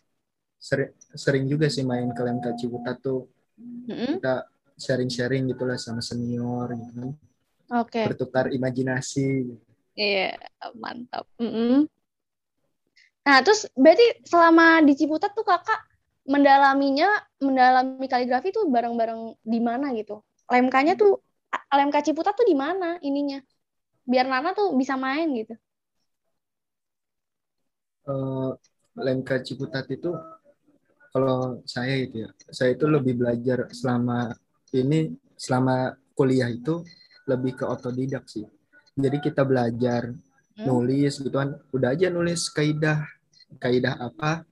sering 0.55 0.91
sering 1.11 1.43
juga 1.51 1.67
sih 1.67 1.83
main 1.83 2.07
ke 2.15 2.21
Lemka 2.23 2.55
Ciputat 2.57 2.99
tuh 3.03 3.29
Mm, 3.55 3.87
mm. 3.87 4.13
kita 4.19 4.35
sharing 4.75 5.07
sharing 5.07 5.47
gitulah 5.47 5.79
sama 5.79 6.03
senior 6.03 6.67
gitu 6.75 6.91
kan 6.91 7.09
Oke. 7.71 8.01
bertukar 8.11 8.51
imajinasi 8.51 9.47
gitu. 9.47 9.65
Iya, 9.95 10.35
mantap. 10.75 11.23
Mm-mm. 11.39 11.87
Nah, 13.25 13.37
terus 13.41 13.65
berarti 13.73 14.05
selama 14.27 14.83
di 14.85 14.93
Ciputat 14.93 15.33
tuh 15.33 15.47
kakak 15.47 15.81
mendalaminya, 16.27 17.09
mendalami 17.41 18.05
kaligrafi 18.05 18.51
tuh 18.53 18.67
bareng-bareng 18.69 19.39
di 19.41 19.59
mana 19.63 19.95
gitu? 19.97 20.21
LMK-nya 20.51 20.93
tuh, 20.99 21.23
LMK 21.73 22.11
Ciputat 22.11 22.37
tuh 22.37 22.45
di 22.45 22.53
mana 22.53 22.99
ininya? 23.01 23.41
Biar 24.05 24.29
Nana 24.29 24.53
tuh 24.53 24.77
bisa 24.77 24.93
main 24.99 25.25
gitu. 25.33 25.57
Eh 28.05 28.51
Lemka 28.95 29.43
Ciputat 29.43 29.89
itu 29.91 30.15
kalau 31.11 31.63
saya 31.67 31.95
itu 31.99 32.23
ya, 32.23 32.29
saya 32.51 32.75
itu 32.75 32.85
lebih 32.87 33.19
belajar 33.19 33.67
selama 33.71 34.31
ini 34.75 35.11
selama 35.35 35.95
kuliah 36.15 36.47
itu 36.51 36.83
lebih 37.27 37.59
ke 37.59 37.65
otodidak 37.67 38.27
sih. 38.27 38.47
Jadi 38.95 39.17
kita 39.19 39.43
belajar 39.43 40.15
Hmm. 40.55 40.71
nulis 40.71 41.19
gitu 41.19 41.35
kan, 41.35 41.51
udah 41.75 41.91
aja 41.91 42.07
nulis 42.07 42.47
kaidah 42.47 43.03
kaidah 43.59 43.99
apa, 43.99 44.47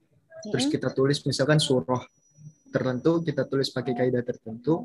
terus 0.52 0.68
Mm-mm. 0.68 0.76
kita 0.76 0.92
tulis 0.92 1.16
misalkan 1.24 1.56
surah 1.56 2.04
tertentu, 2.68 3.24
kita 3.24 3.48
tulis 3.48 3.72
pakai 3.72 3.96
kaidah 3.96 4.20
tertentu, 4.20 4.84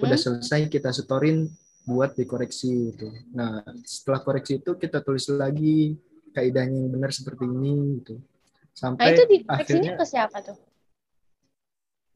udah 0.00 0.16
selesai 0.16 0.72
kita 0.72 0.96
setorin 0.96 1.44
buat 1.84 2.16
dikoreksi 2.16 2.72
itu. 2.88 3.04
Nah, 3.36 3.68
setelah 3.84 4.24
koreksi 4.24 4.64
itu 4.64 4.80
kita 4.80 5.04
tulis 5.04 5.28
lagi 5.28 5.92
kaidahnya 6.36 6.76
yang 6.76 6.92
benar 6.92 7.10
seperti 7.16 7.48
ini 7.48 8.04
gitu. 8.04 8.20
Nah, 8.20 8.76
Sampai 8.76 9.16
itu 9.16 9.24
dikoreksinya 9.24 9.56
akhirnya 9.56 9.92
ke 9.96 10.04
siapa 10.04 10.38
tuh? 10.44 10.58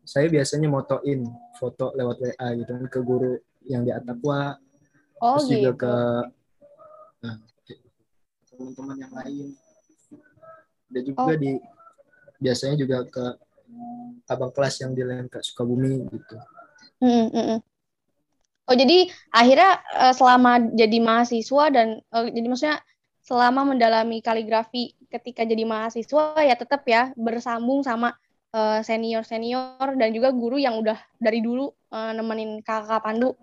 saya 0.05 0.27
biasanya 0.27 0.67
motoin 0.67 1.23
foto 1.55 1.95
lewat 1.95 2.17
WA 2.19 2.49
gitu 2.59 2.71
kan 2.75 2.85
ke 2.91 3.01
guru 3.01 3.39
yang 3.65 3.87
di 3.87 3.95
Atakwa, 3.95 4.59
Oh, 5.21 5.37
terus 5.39 5.53
juga 5.53 5.71
gitu. 5.71 5.81
ke 5.85 5.95
nah, 7.21 7.37
teman-teman 8.51 8.97
yang 8.99 9.13
lain. 9.15 9.47
Dan 10.91 11.03
juga 11.07 11.23
Oh. 11.23 11.39
di 11.39 11.53
biasanya 12.41 12.77
juga 12.81 13.05
ke 13.07 13.25
abang 14.27 14.51
kelas 14.51 14.83
yang 14.83 14.97
di 14.97 15.03
Lemka 15.05 15.39
Sukabumi 15.45 16.03
gitu. 16.11 16.37
Mm, 17.01 17.29
mm, 17.31 17.45
mm. 17.55 17.61
Oh 18.71 18.77
jadi 18.77 18.99
akhirnya 19.31 19.71
eh, 19.95 20.15
selama 20.17 20.53
jadi 20.75 20.99
mahasiswa 21.03 21.65
dan 21.71 22.01
eh, 22.03 22.27
jadi 22.35 22.47
maksudnya 22.51 22.79
selama 23.31 23.63
mendalami 23.63 24.19
kaligrafi 24.19 24.99
ketika 25.07 25.47
jadi 25.47 25.63
mahasiswa 25.63 26.35
ya 26.43 26.59
tetap 26.59 26.83
ya 26.83 27.15
bersambung 27.15 27.87
sama 27.87 28.19
senior 28.83 29.23
senior 29.23 29.95
dan 29.95 30.11
juga 30.11 30.35
guru 30.35 30.59
yang 30.59 30.75
udah 30.83 30.99
dari 31.23 31.39
dulu 31.39 31.71
eh, 31.95 32.13
nemenin 32.19 32.59
kakak 32.67 33.07
Pandu 33.07 33.39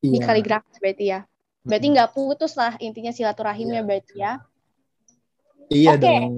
di 0.00 0.16
Iya. 0.16 0.24
kaligrafi 0.32 0.80
berarti 0.80 1.04
ya. 1.12 1.20
Berarti 1.62 1.86
nggak 1.92 2.10
putus 2.16 2.56
lah 2.56 2.74
intinya 2.80 3.12
silaturahimnya 3.12 3.84
Iya, 3.84 3.86
berarti 3.86 4.14
ya. 4.16 4.32
Iya 5.68 5.92
Oke. 5.94 6.00
dong, 6.00 6.32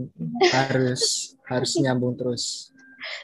harus 0.50 1.02
harus 1.46 1.72
nyambung 1.78 2.18
terus. 2.18 2.74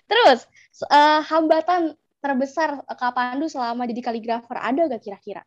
Terus 0.07 0.47
eh, 0.87 1.21
hambatan 1.27 1.99
terbesar 2.23 2.87
eh, 2.87 2.97
Kak 2.97 3.13
Pandu 3.19 3.51
selama 3.51 3.83
jadi 3.91 4.01
kaligrafer 4.01 4.57
ada 4.63 4.87
gak 4.87 5.03
kira-kira? 5.03 5.43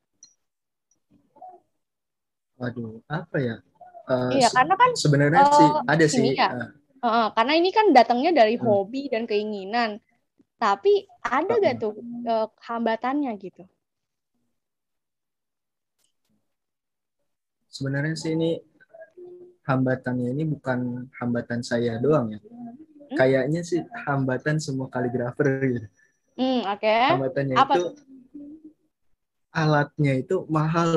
Waduh, 2.60 3.02
apa 3.10 3.38
ya? 3.40 3.56
Eh, 4.04 4.36
Iya 4.36 4.48
karena 4.56 4.74
kan 4.82 4.92
sebenarnya 5.02 5.42
eh, 5.42 5.50
sih 5.58 5.70
ada 5.88 6.06
sih. 6.16 6.28
ya. 6.40 6.48
eh, 6.52 6.70
Heeh, 7.04 7.26
karena 7.36 7.54
ini 7.60 7.70
kan 7.78 7.86
datangnya 7.98 8.32
dari 8.40 8.56
Hmm. 8.60 8.66
hobi 8.66 9.02
dan 9.14 9.24
keinginan. 9.30 9.92
Tapi 10.64 10.92
ada 11.38 11.54
gak 11.66 11.76
tuh 11.84 11.94
eh, 12.32 12.48
hambatannya 12.68 13.32
gitu? 13.44 13.64
sebenarnya 17.76 18.16
sih 18.22 18.32
ini 18.38 18.50
hambatannya 19.68 20.28
ini 20.36 20.44
bukan 20.54 20.80
hambatan 21.20 21.62
saya 21.64 22.00
doang 22.04 22.36
ya. 22.36 22.40
Kayaknya 23.20 23.62
sih 23.70 23.82
hambatan 24.06 24.58
semua 24.66 24.88
kaligrafer 24.94 25.48
gitu. 25.74 25.88
Hmm, 26.38 26.62
oke. 26.74 26.94
Hambatannya 27.08 27.58
Apa 27.62 27.74
itu 27.74 27.82
alatnya 29.62 30.12
itu 30.22 30.36
mahal. 30.56 30.92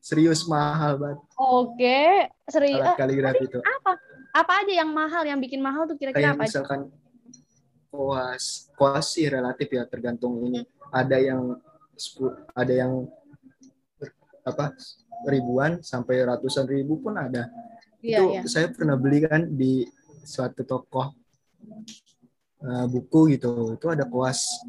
Serius 0.00 0.48
mahal 0.48 0.96
banget 0.96 1.20
Oke, 1.36 2.28
serius. 2.48 2.80
alat 2.80 2.96
kaligrafi 2.96 3.44
itu. 3.44 3.60
apa? 3.60 3.92
Apa 4.32 4.52
aja 4.64 4.72
yang 4.80 4.90
mahal, 4.90 5.22
yang 5.28 5.36
bikin 5.36 5.60
mahal 5.60 5.84
tuh 5.84 6.00
kira-kira 6.00 6.32
apa? 6.32 6.48
aja? 6.48 6.60
misalkan 6.60 6.80
koas, 7.92 8.70
koas 8.78 9.12
sih 9.12 9.28
relatif 9.28 9.68
ya 9.68 9.84
tergantung 9.84 10.40
ini. 10.46 10.64
Ada 10.88 11.20
yang 11.20 11.60
ada 12.56 12.72
yang 12.72 13.04
apa 14.40 14.72
ribuan 15.28 15.84
sampai 15.84 16.24
ratusan 16.24 16.64
ribu 16.64 17.02
pun 17.04 17.20
ada. 17.20 17.52
Iya, 18.00 18.18
itu 18.24 18.24
iya. 18.32 18.40
saya 18.48 18.66
pernah 18.72 18.96
beli 18.96 19.20
kan 19.28 19.44
di 19.52 19.84
suatu 20.24 20.64
toko 20.64 21.12
eh, 22.64 22.86
buku 22.88 23.36
gitu. 23.36 23.76
Itu 23.76 23.92
ada 23.92 24.08
koas 24.08 24.64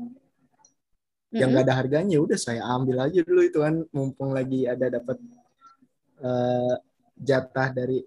yang 1.32 1.50
Mm-mm. 1.52 1.64
gak 1.64 1.66
ada 1.68 1.76
harganya. 1.80 2.18
Udah 2.20 2.36
saya 2.36 2.62
ambil 2.68 3.08
aja 3.08 3.20
dulu 3.24 3.42
itu 3.42 3.60
kan 3.64 3.84
mumpung 3.96 4.36
lagi 4.36 4.68
ada 4.68 4.92
dapat 4.92 5.18
eh, 6.22 6.76
jatah 7.16 7.70
dari 7.72 8.04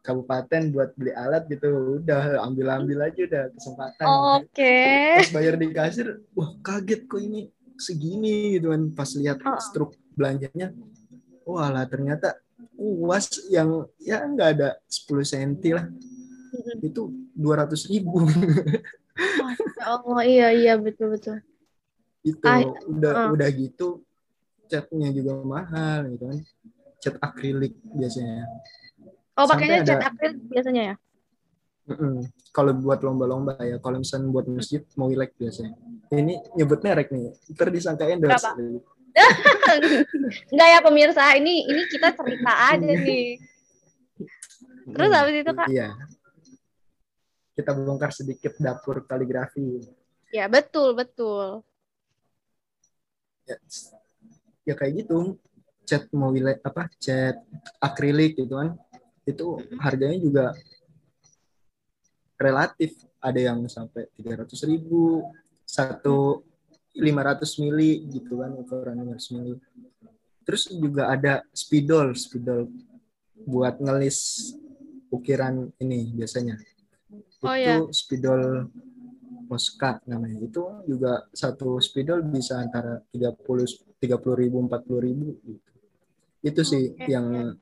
kabupaten 0.00 0.62
buat 0.70 0.94
beli 0.94 1.10
alat 1.10 1.50
gitu. 1.50 1.98
Udah 1.98 2.38
ambil-ambil 2.46 3.10
aja 3.10 3.20
udah 3.26 3.44
kesempatan. 3.50 4.06
Oke. 4.38 4.74
Pas 5.18 5.30
bayar 5.34 5.54
di 5.58 5.66
kasir, 5.74 6.22
wah 6.32 6.54
kaget 6.62 7.10
kok 7.10 7.18
ini 7.18 7.50
segini 7.74 8.54
gitu 8.56 8.70
kan. 8.70 8.82
Pas 8.94 9.10
lihat 9.18 9.42
Oh. 9.42 9.58
struk 9.58 9.98
belanjanya, 10.14 10.70
wah 11.42 11.68
lah 11.74 11.84
ternyata 11.90 12.38
uas 12.78 13.26
yang 13.50 13.84
ya 13.98 14.22
nggak 14.22 14.48
ada 14.56 14.68
10 14.86 15.26
senti 15.26 15.74
lah. 15.74 15.90
Itu 16.80 17.10
200 17.34 17.90
ribu. 17.90 18.22
Oh 19.86 20.20
iya 20.22 20.52
iya 20.54 20.74
betul 20.78 21.14
betul. 21.14 21.42
Itu 22.26 22.42
Ah, 22.42 22.58
udah 22.90 23.12
ah. 23.14 23.28
udah 23.30 23.48
gitu 23.54 24.02
catnya 24.66 25.14
juga 25.14 25.38
mahal 25.46 26.10
gitu 26.10 26.24
kan. 26.26 26.38
Cat 26.98 27.16
akrilik 27.22 27.74
biasanya. 27.94 28.42
Oh 29.38 29.46
pakainya 29.46 29.86
cat 29.86 30.02
akrilik 30.10 30.42
biasanya 30.50 30.82
ya? 30.82 30.94
Mm-mm. 31.86 32.26
Kalau 32.50 32.74
buat 32.74 32.98
lomba-lomba 32.98 33.54
ya, 33.62 33.78
kalau 33.78 34.02
misalnya 34.02 34.26
buat 34.34 34.50
masjid 34.50 34.82
mau 34.98 35.06
ilek 35.06 35.38
biasanya. 35.38 35.78
Ini 36.10 36.34
nyebut 36.58 36.82
merek 36.82 37.14
nih, 37.14 37.30
ntar 37.54 37.70
disangka 37.70 38.10
endorse. 38.10 38.50
Enggak 40.50 40.68
ya 40.68 40.78
pemirsa, 40.82 41.24
ini 41.38 41.62
ini 41.62 41.86
kita 41.86 42.10
cerita 42.10 42.74
aja 42.74 42.82
nih. 42.82 43.38
Terus 44.86 45.10
Hmm, 45.10 45.18
habis 45.18 45.34
itu 45.46 45.52
kak? 45.54 45.66
Iya. 45.70 45.88
Kita 47.54 47.70
bongkar 47.72 48.10
sedikit 48.10 48.52
dapur 48.58 49.06
kaligrafi. 49.06 49.86
Ya 50.34 50.50
betul 50.50 50.92
betul. 50.98 51.62
Ya, 53.46 53.56
ya 54.66 54.74
kayak 54.74 55.06
gitu. 55.06 55.38
Cat 55.86 56.10
mau 56.10 56.34
apa? 56.34 56.90
Cat 56.98 57.38
akrilik 57.78 58.34
gitu 58.34 58.58
kan. 58.58 58.74
Itu 59.22 59.62
harganya 59.78 60.18
juga 60.18 60.44
relatif. 62.38 62.98
Ada 63.22 63.40
yang 63.52 63.66
sampai 63.66 64.06
300 64.14 64.70
ribu, 64.70 65.26
satu 65.66 66.46
500 66.94 67.60
mili 67.60 68.06
gitu 68.08 68.40
kan 68.40 68.54
ukuran 68.54 69.02
500 69.02 69.34
mili. 69.34 69.54
Terus 70.46 70.70
juga 70.70 71.10
ada 71.10 71.42
spidol, 71.50 72.14
spidol 72.14 72.70
buat 73.42 73.82
ngelis 73.82 74.50
ukiran 75.10 75.70
ini 75.82 76.14
biasanya. 76.14 76.56
Oh, 77.42 77.54
itu 77.54 77.90
ya. 77.90 77.94
spidol 77.94 78.70
Posca 79.46 80.02
namanya. 80.04 80.42
Itu 80.42 80.82
juga 80.84 81.24
satu 81.30 81.78
spidol 81.78 82.22
bisa 82.22 82.58
antara 82.58 83.00
30 83.10 83.66
30 83.96 84.02
ribu 84.36 84.60
40 84.60 84.98
ribu 85.00 85.26
gitu. 85.42 85.70
Itu 86.42 86.60
sih 86.62 86.92
Oke. 86.92 87.06
yang 87.06 87.54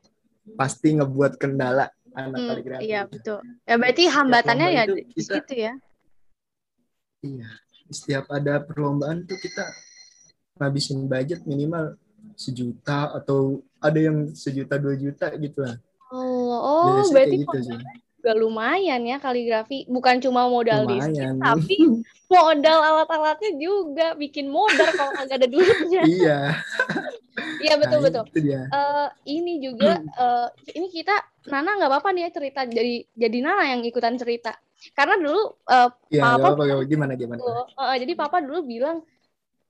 pasti 0.57 0.92
ngebuat 0.92 1.37
kendala 1.37 1.88
anak 2.12 2.38
Hmm, 2.38 2.49
kaligrafi. 2.49 2.83
iya 2.85 3.01
betul. 3.05 3.38
Ya 3.64 3.75
berarti 3.77 4.03
hambatannya 4.07 4.68
ya 4.70 4.83
itu 4.85 4.94
di 4.94 5.05
kita- 5.14 5.35
situ 5.40 5.55
ya. 5.61 5.73
Iya. 7.20 7.49
Setiap 7.87 8.25
ada 8.29 8.61
perlombaan 8.61 9.25
tuh 9.25 9.37
kita 9.37 9.64
ngabisin 10.57 11.05
budget 11.05 11.44
minimal 11.44 11.97
sejuta 12.35 13.12
atau 13.12 13.61
ada 13.79 14.01
yang 14.01 14.33
sejuta 14.33 14.81
dua 14.81 14.97
juta 14.97 15.29
gitu 15.37 15.61
lah. 15.61 15.77
Oh, 16.09 16.55
oh 16.55 16.85
Biasanya 17.03 17.12
berarti 17.12 17.37
gitu 17.42 17.59
sih. 17.61 17.79
Juga 18.24 18.32
lumayan 18.40 19.04
ya 19.04 19.20
kaligrafi. 19.20 19.84
Bukan 19.84 20.24
cuma 20.24 20.48
modal 20.48 20.88
listrik, 20.88 21.28
tapi 21.44 21.76
modal 22.32 22.78
alat-alatnya 22.80 23.52
juga 23.60 24.16
bikin 24.16 24.48
modal 24.48 24.88
kalau 24.96 25.12
kagak 25.12 25.44
ada 25.44 25.48
duitnya. 25.52 26.02
iya. 26.16 26.56
Iya 27.60 27.74
betul 27.76 28.00
Nah, 28.00 28.04
betul. 28.08 28.24
Eh, 28.72 29.08
ini 29.28 29.60
juga 29.60 30.00
eh, 30.24 30.48
ini 30.72 30.88
kita 30.88 31.12
Nana 31.52 31.76
nggak 31.76 31.90
apa-apa 31.92 32.08
nih 32.16 32.22
ya 32.24 32.30
cerita 32.32 32.60
jadi 32.64 33.04
jadi 33.12 33.38
Nana 33.44 33.64
yang 33.76 33.84
ikutan 33.84 34.16
cerita 34.16 34.56
karena 34.96 35.20
dulu 35.20 35.52
eh, 35.68 35.88
Iya, 36.08 36.22
Papa- 36.24 36.56
nggak 36.56 36.56
nggak 36.56 36.76
apa-apa. 36.80 36.88
gimana 36.88 37.12
gimana. 37.20 37.38
Tuh, 37.44 37.64
eh, 37.76 37.96
jadi 38.00 38.12
papa 38.16 38.37
dulu 38.40 38.58
bilang 38.64 38.96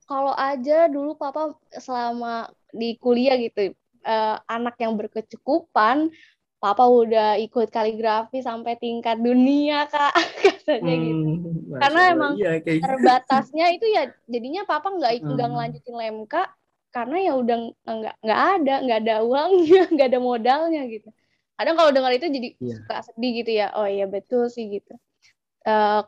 kalau 0.06 0.30
aja 0.30 0.86
dulu 0.86 1.18
papa 1.18 1.58
selama 1.74 2.46
di 2.70 2.94
kuliah 3.02 3.34
gitu 3.34 3.74
eh, 4.04 4.36
anak 4.46 4.78
yang 4.78 4.94
berkecukupan 4.94 6.14
papa 6.64 6.84
udah 6.88 7.28
ikut 7.44 7.68
kaligrafi 7.76 8.38
sampai 8.48 8.72
tingkat 8.80 9.16
dunia 9.20 9.84
kak 9.92 10.12
katanya 10.64 10.94
gitu 11.04 11.24
Hmm, 11.24 11.68
Masya 11.68 11.80
Karena 11.82 12.00
emang 12.14 12.32
iya, 12.40 12.50
kayak 12.64 12.76
gitu. 12.80 12.84
terbatasnya 12.88 13.66
itu 13.76 13.86
ya 13.96 14.02
jadinya 14.32 14.62
papa 14.64 14.88
nggak 14.96 15.12
ik- 15.16 15.28
nggak 15.28 15.46
Hmm. 15.48 15.52
ngelanjutin 15.52 15.94
lemka 16.00 16.42
karena 16.96 17.16
ya 17.26 17.32
udah 17.42 17.56
nggak 17.84 18.14
nggak 18.24 18.40
ada 18.54 18.74
nggak 18.86 18.98
ada 19.04 19.14
uangnya 19.28 19.82
nggak 19.94 20.08
ada 20.10 20.20
modalnya 20.22 20.82
gitu 20.88 21.08
kadang 21.58 21.74
kalau 21.78 21.90
dengar 21.94 22.12
itu 22.16 22.26
jadi 22.36 22.48
Iya. 22.58 22.74
suka 22.80 22.96
sedih 23.06 23.30
gitu 23.42 23.50
ya 23.60 23.66
oh 23.78 23.86
iya 23.86 24.06
betul 24.08 24.48
sih 24.48 24.64
gitu 24.72 24.94
Eh, 25.64 26.00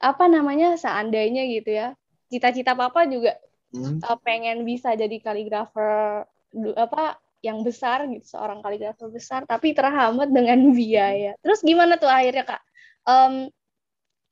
apa 0.00 0.24
namanya 0.30 0.78
seandainya 0.80 1.42
gitu 1.50 1.70
ya 1.80 1.86
cita-cita 2.32 2.72
papa 2.78 3.04
juga 3.10 3.36
Hmm. 3.70 4.02
eh, 4.02 4.18
pengen 4.26 4.66
bisa 4.66 4.94
jadi 4.98 5.16
kaligrafer 5.22 6.26
apa 6.74 7.02
yang 7.40 7.64
besar 7.64 8.04
gitu 8.08 8.36
seorang 8.36 8.60
kaligrafer 8.60 9.08
besar 9.08 9.44
tapi 9.48 9.72
terhambat 9.76 10.28
dengan 10.32 10.60
biaya. 10.78 11.36
Terus 11.40 11.60
gimana 11.64 11.96
tuh 11.96 12.10
akhirnya 12.10 12.44
kak? 12.46 12.62
Em, 13.08 13.48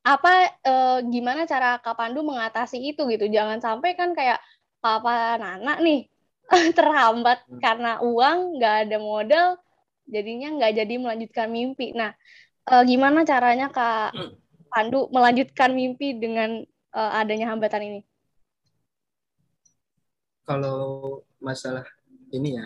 apa 0.05 0.31
eh, 0.63 0.97
gimana 1.11 1.43
cara 1.45 1.77
Kak 1.83 1.95
Pandu 1.99 2.23
mengatasi 2.25 2.77
itu 2.81 3.01
gitu? 3.11 3.25
Jangan 3.29 3.59
sampai 3.59 3.93
kan 3.99 4.15
kayak 4.17 4.39
papa 4.79 5.35
Nana 5.41 5.77
nih 5.83 6.07
terhambat 6.77 7.43
Hmm. 7.49 7.59
karena 7.61 7.99
uang 8.01 8.57
nggak 8.57 8.75
ada 8.87 8.97
modal 9.01 9.47
jadinya 10.09 10.47
nggak 10.55 10.73
jadi 10.79 10.93
melanjutkan 11.01 11.47
mimpi. 11.51 11.91
Nah 11.93 12.11
eh, 12.71 12.83
gimana 12.89 13.25
caranya 13.27 13.67
Kak 13.69 14.15
Pandu 14.71 15.09
melanjutkan 15.13 15.73
mimpi 15.75 16.15
dengan 16.17 16.63
eh, 16.95 17.11
adanya 17.19 17.51
hambatan 17.53 17.83
ini? 17.89 17.99
Kalau 20.47 20.81
masalah 21.37 21.85
ini 22.33 22.57
ya, 22.57 22.65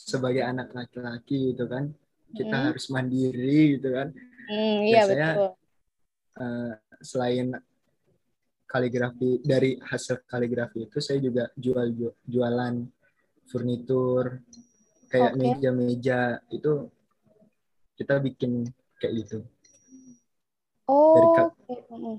sebagai 0.00 0.40
anak 0.40 0.72
laki-laki 0.72 1.52
gitu 1.52 1.68
kan, 1.68 1.92
kita 2.32 2.56
Hmm. 2.56 2.66
harus 2.72 2.84
mandiri 2.88 3.76
gitu 3.76 3.92
kan. 3.92 4.08
Hmm, 4.48 4.78
iya 4.82 5.04
Biasanya- 5.04 5.34
betul. 5.36 5.50
Eh, 6.40 6.72
selain 7.00 7.48
kaligrafi 8.64 9.42
dari 9.42 9.76
hasil 9.76 10.22
kaligrafi 10.24 10.86
itu 10.86 10.98
saya 11.02 11.18
juga 11.18 11.50
jual 11.58 11.90
ju- 11.90 12.16
jualan 12.24 12.86
furnitur 13.44 14.40
kayak 15.10 15.34
meja-meja 15.34 16.38
itu 16.48 16.86
kita 17.98 18.22
bikin 18.22 18.62
kayak 18.96 19.26
gitu. 19.26 19.38
Oh, 20.86 21.34
Ka- 21.34 21.50
oke. 21.66 21.90
Mm. 21.90 22.18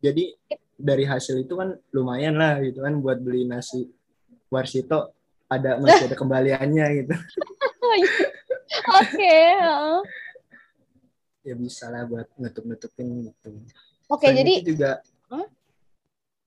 Jadi 0.00 0.24
dari 0.74 1.04
hasil 1.04 1.44
itu 1.44 1.52
kan 1.54 1.76
lumayan 1.92 2.40
lah 2.40 2.56
gitu 2.64 2.80
kan 2.80 2.96
buat 3.04 3.20
beli 3.20 3.44
nasi 3.44 3.84
warsito 4.48 5.12
ada 5.50 5.70
masih 5.82 6.06
ada 6.06 6.16
kembaliannya 6.16 6.86
gitu. 7.02 7.14
Oke. 9.02 9.34
heeh. 9.58 9.98
Ya 11.42 11.54
bisa 11.58 11.90
lah 11.90 12.06
buat 12.06 12.30
nutup-nutupin 12.38 13.26
gitu. 13.32 13.48
Oke, 14.06 14.30
Selain 14.30 14.38
jadi 14.46 14.52
itu 14.62 14.62
juga 14.76 15.02
Hmm? 15.30 15.46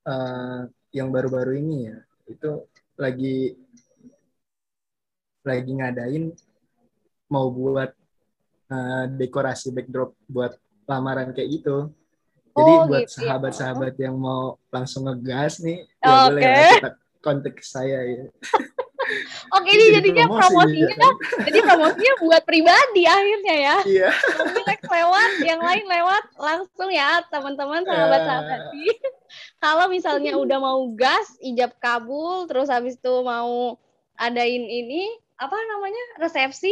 eh, 0.04 0.60
yang 0.92 1.08
baru-baru 1.08 1.56
ini 1.56 1.88
ya 1.88 1.96
itu 2.28 2.68
lagi 3.00 3.56
lagi 5.40 5.72
ngadain 5.72 6.32
mau 7.32 7.48
buat 7.48 7.92
eh, 8.72 9.04
dekorasi 9.20 9.72
backdrop 9.72 10.12
buat 10.28 10.56
lamaran 10.84 11.32
kayak 11.32 11.60
gitu. 11.60 11.92
Jadi 12.54 12.72
Oh, 12.76 12.86
buat 12.86 13.02
gitu 13.08 13.18
ya. 13.18 13.34
sahabat-sahabat 13.34 13.94
yang 13.98 14.14
mau 14.14 14.54
langsung 14.70 15.10
ngegas 15.10 15.58
nih, 15.58 15.88
ya 15.98 16.12
Oke. 16.22 16.28
boleh 16.30 16.44
kontak 17.18 17.56
saya 17.64 17.98
ya. 18.04 18.24
oke 19.50 19.68
ini 19.68 19.84
Jadi 19.90 19.94
jadinya 19.94 20.24
promosi 20.26 20.44
promosinya 20.80 20.96
kan. 20.96 21.14
jadi 21.46 21.58
promosinya 21.62 22.12
buat 22.20 22.42
pribadi 22.42 23.02
akhirnya 23.04 23.54
ya. 23.54 23.76
Iya. 23.84 24.10
Relax 24.54 24.80
lewat, 24.84 25.30
yang 25.42 25.60
lain 25.60 25.84
lewat 25.84 26.24
langsung 26.36 26.88
ya 26.88 27.20
teman-teman 27.28 27.82
sahabat-sahabat. 27.82 28.60
Kalau 29.58 29.86
misalnya 29.88 30.36
udah 30.36 30.58
mau 30.58 30.80
gas, 30.94 31.34
ijab 31.40 31.74
kabul, 31.78 32.46
terus 32.46 32.68
habis 32.68 32.94
itu 32.94 33.14
mau 33.20 33.76
adain 34.14 34.62
ini 34.62 35.08
apa 35.34 35.56
namanya 35.56 36.22
resepsi, 36.22 36.70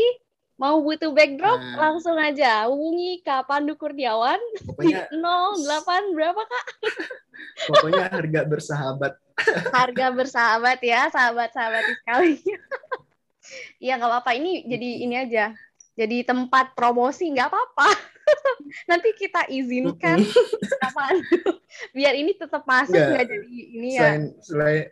mau 0.54 0.78
butuh 0.78 1.10
backdrop, 1.10 1.58
Nah. 1.58 1.90
langsung 1.90 2.14
aja 2.14 2.70
hubungi 2.70 3.18
Kak 3.20 3.50
Pandu 3.50 3.74
Kurniawan 3.74 4.38
di 4.54 4.62
Pokoknya 4.62 5.10
08 5.10 6.14
berapa 6.14 6.38
Kak? 6.38 6.66
pokoknya 7.66 8.04
harga 8.10 8.40
bersahabat. 8.46 9.12
Harga 9.72 10.06
bersahabat 10.12 10.78
ya, 10.84 11.08
sahabat-sahabat 11.10 11.84
sekali. 11.88 12.36
Iya 13.82 13.96
nggak 13.98 14.10
apa-apa, 14.10 14.30
ini 14.38 14.64
jadi 14.66 14.88
ini 15.04 15.14
aja. 15.18 15.44
Jadi 15.92 16.24
tempat 16.24 16.72
promosi 16.72 17.28
nggak 17.28 17.48
apa-apa. 17.52 17.88
Nanti 18.90 19.12
kita 19.18 19.44
izinkan 19.50 20.22
kapan 20.80 21.20
biar 21.96 22.14
ini 22.16 22.32
tetap 22.38 22.62
masuk 22.64 22.94
Nggak. 22.94 23.26
jadi 23.26 23.36
ini 23.50 23.88
ya. 23.92 24.00
selain 24.00 24.22
selain 24.40 24.84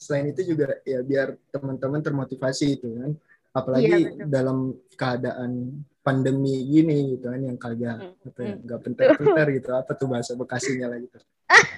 selain 0.00 0.26
itu 0.32 0.56
juga 0.56 0.80
ya 0.82 1.04
biar 1.04 1.36
teman-teman 1.52 2.00
termotivasi 2.00 2.80
itu 2.80 2.88
kan 2.96 3.12
apalagi 3.52 4.08
Iya, 4.16 4.24
dalam 4.26 4.72
keadaan 4.96 5.84
pandemi 6.00 6.64
gini 6.64 7.14
gitu 7.18 7.28
kan 7.28 7.40
yang 7.44 7.58
kagak 7.60 8.00
Hmm, 8.00 8.16
apa 8.24 8.40
ya 8.40 8.54
nggak 8.56 8.80
pentar-pentar 8.80 9.46
gitu 9.52 9.68
apa 9.76 9.92
tuh 9.92 10.08
bahasa 10.08 10.32
bekasinya 10.32 10.86
lah 10.88 10.98
gitu 11.04 11.18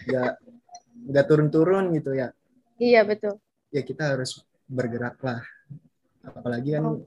nggak 0.07 0.33
nggak 1.09 1.27
turun-turun 1.27 1.91
gitu 1.97 2.15
ya 2.15 2.31
Iya 2.79 3.07
betul. 3.07 3.38
ya 3.71 3.83
kita 3.83 4.15
harus 4.17 4.43
bergerak 4.67 5.19
lah 5.23 5.41
apalagi 6.23 6.77
kan 6.77 6.85
Oh. 6.87 7.03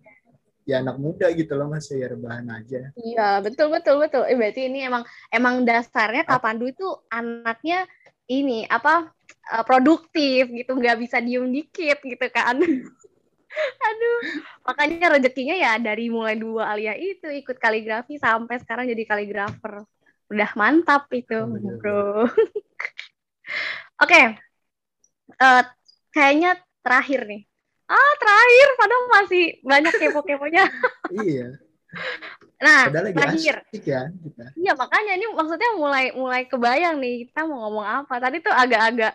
ya 0.66 0.82
anak 0.82 0.98
muda 0.98 1.30
gitu 1.30 1.54
loh 1.54 1.70
masih 1.70 2.02
ya 2.02 2.08
rebahan 2.10 2.48
aja 2.50 2.90
Iya 2.96 3.38
betul 3.44 3.70
betul 3.70 4.02
betul. 4.02 4.24
Eh, 4.26 4.34
berarti 4.34 4.66
ini 4.66 4.82
emang 4.82 5.04
emang 5.30 5.62
dasarnya 5.62 6.26
Kak 6.26 6.42
Pandu 6.42 6.66
itu 6.72 6.88
anaknya 7.12 7.86
ini 8.26 8.66
apa 8.66 9.14
eh, 9.52 9.64
produktif 9.68 10.50
gitu, 10.50 10.74
nggak 10.74 10.98
bisa 11.04 11.22
diem 11.22 11.46
dikit 11.54 12.02
gitu 12.02 12.26
kan. 12.34 12.58
Aduh, 13.88 14.18
makanya 14.66 15.16
rezekinya 15.16 15.56
ya 15.56 15.78
dari 15.80 16.10
mulai 16.12 16.36
dua 16.36 16.72
alia 16.76 16.92
itu 16.98 17.30
ikut 17.30 17.56
kaligrafi 17.56 18.18
sampai 18.18 18.60
sekarang 18.60 18.90
jadi 18.90 19.04
kaligrafer. 19.06 19.86
Udah 20.28 20.50
mantap 20.58 21.06
itu, 21.14 21.38
Oh, 21.38 21.56
iya, 21.56 21.72
bro. 21.78 22.26
Oke, 23.98 24.22
Eh, 25.36 25.64
kayaknya 26.14 26.54
terakhir 26.86 27.26
nih. 27.26 27.42
Ah, 27.86 28.14
terakhir, 28.22 28.68
padahal 28.78 29.04
masih 29.10 29.44
banyak 29.62 29.94
kepo-keponya. 29.98 30.64
iya 31.26 31.50
Nah, 32.62 32.88
padahal 32.88 33.06
lagi 33.10 33.18
terakhir. 33.18 33.56
asik 33.68 33.84
ya 33.86 34.02
kita 34.10 34.46
Iya 34.54 34.72
makanya 34.76 35.12
ini 35.18 35.26
maksudnya 35.32 35.70
mulai 35.76 36.06
mulai 36.14 36.44
kebayang 36.46 37.02
nih 37.02 37.26
kita 37.28 37.42
mau 37.48 37.68
ngomong 37.68 37.86
apa. 38.04 38.14
Tadi 38.22 38.38
tuh 38.40 38.54
agak-agak 38.54 39.14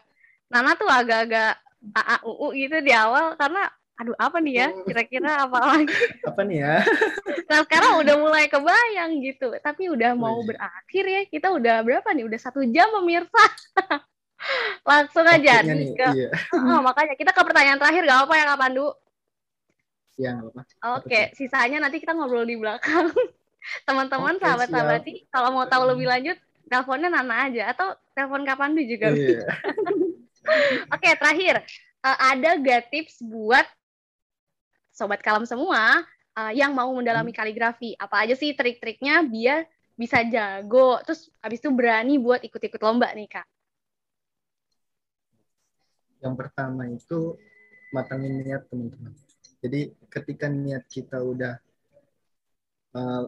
Nana 0.50 0.72
tuh 0.74 0.90
agak-agak 0.90 1.60
AA 1.94 2.16
UU 2.26 2.46
gitu 2.58 2.76
di 2.82 2.92
awal 2.92 3.38
karena 3.38 3.70
aduh 3.96 4.16
apa 4.16 4.36
nih 4.40 4.54
ya 4.56 4.68
Hmm. 4.72 4.82
kira-kira 4.82 5.30
apa 5.46 5.58
lagi. 5.60 5.92
apa 6.28 6.40
nih 6.42 6.58
ya 6.58 6.74
Nah 7.50 7.58
sekarang 7.64 7.92
udah 8.02 8.14
mulai 8.18 8.44
kebayang 8.50 9.12
gitu. 9.22 9.46
Tapi 9.62 9.92
udah 9.94 10.10
mau 10.18 10.40
Wih. 10.40 10.52
berakhir 10.54 11.04
ya 11.06 11.22
kita 11.24 11.48
udah 11.54 11.86
berapa 11.86 12.08
nih? 12.12 12.24
Udah 12.26 12.40
satu 12.40 12.60
jam 12.66 12.90
pemirsa. 12.92 13.44
Langsung 14.88 15.26
aja 15.28 15.60
nih 15.62 15.92
ke 15.92 16.08
iya 16.16 16.30
Oh, 16.56 16.80
makanya 16.80 17.14
kita 17.14 17.30
ke 17.30 17.42
pertanyaan 17.44 17.78
terakhir 17.78 18.02
gak 18.08 18.20
apa 18.26 18.34
ya 18.36 18.44
Kak 18.48 18.58
Pandu? 18.60 18.86
ya 20.20 20.36
nggak 20.36 20.52
apa 20.52 20.62
Oke, 21.00 21.20
sisanya 21.36 21.80
nanti 21.80 22.00
kita 22.00 22.12
ngobrol 22.16 22.44
di 22.44 22.56
belakang. 22.56 23.08
Teman-teman, 23.88 24.36
Oke, 24.36 24.44
sahabat-sahabat 24.44 25.00
kalau 25.28 25.48
mau 25.52 25.64
tahu 25.68 25.84
lebih 25.92 26.08
lanjut, 26.08 26.36
teleponnya 26.68 27.08
Nana 27.12 27.48
aja 27.48 27.62
atau 27.72 27.92
telepon 28.16 28.44
Kapan 28.48 28.72
juga. 28.80 29.12
iya 29.12 29.44
Oke, 30.96 31.08
terakhir, 31.20 31.54
eh, 32.04 32.18
ada 32.32 32.56
gak 32.56 32.88
tips 32.88 33.20
buat 33.20 33.64
sobat 34.92 35.20
kalam 35.20 35.44
semua 35.44 36.00
eh, 36.36 36.52
yang 36.56 36.72
mau 36.72 36.88
mendalami 36.96 37.32
kaligrafi? 37.36 37.92
Apa 38.00 38.24
aja 38.24 38.32
sih 38.36 38.56
trik-triknya 38.56 39.20
biar 39.24 39.68
bisa 40.00 40.24
jago, 40.24 40.96
terus 41.04 41.28
habis 41.44 41.60
itu 41.60 41.68
berani 41.68 42.16
buat 42.16 42.40
ikut-ikut 42.40 42.80
lomba 42.80 43.12
nih 43.12 43.28
kak? 43.28 43.44
Yang 46.20 46.34
pertama 46.36 46.84
itu 46.88 47.36
matangin 47.90 48.40
niat 48.44 48.68
teman-teman. 48.68 49.12
Jadi 49.60 49.92
ketika 50.08 50.46
niat 50.48 50.84
kita 50.88 51.20
udah 51.20 51.56
uh, 52.96 53.24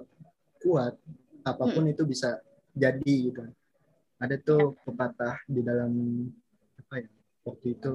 kuat, 0.61 0.97
apa 1.43 1.65
pun 1.69 1.85
itu 1.89 2.05
bisa 2.07 2.41
jadi 2.73 3.15
gitu. 3.33 3.43
Ada 4.23 4.39
tuh 4.39 4.79
pepatah 4.87 5.43
di 5.51 5.61
dalam 5.61 5.93
apa 6.79 7.03
ya 7.03 7.11
waktu 7.43 7.75
itu 7.75 7.93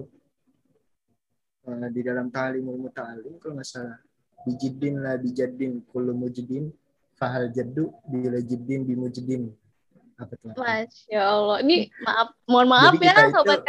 uh, 1.66 1.88
di 1.90 2.02
dalam 2.04 2.28
tali 2.30 2.60
muta'alim 2.62 3.40
kalau 3.42 3.58
nggak 3.58 3.70
salah. 3.70 3.98
Bijidin 4.46 5.02
lah 5.02 5.18
bijadin 5.18 5.82
kullu 5.92 6.14
mujidin 6.14 6.72
fahal 7.18 7.50
jaddu 7.50 7.90
bila 8.06 8.38
jiddin 8.40 8.86
bimujidin 8.86 9.50
apa 10.18 10.34
tuh? 10.38 10.54
Masya 10.58 11.22
Allah, 11.22 11.58
ini 11.62 11.94
maaf, 12.02 12.34
mohon 12.50 12.68
maaf 12.70 12.94
Jadi 12.94 13.06
ya 13.06 13.14
kita 13.14 13.22
itu- 13.22 13.34
sobat 13.38 13.62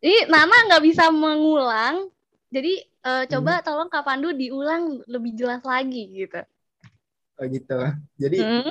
Ini 0.00 0.32
Nana 0.32 0.56
nggak 0.64 0.84
bisa 0.84 1.12
mengulang, 1.12 2.08
jadi 2.48 2.72
eh, 2.80 3.24
coba 3.28 3.60
Hmm. 3.60 3.64
tolong 3.64 3.88
Kak 3.92 4.04
Pandu 4.04 4.32
diulang 4.32 5.04
lebih 5.08 5.36
jelas 5.36 5.60
lagi 5.64 6.08
gitu. 6.12 6.40
oh 7.40 7.46
gitu 7.48 7.80
jadi 8.20 8.38
Hmm. 8.44 8.68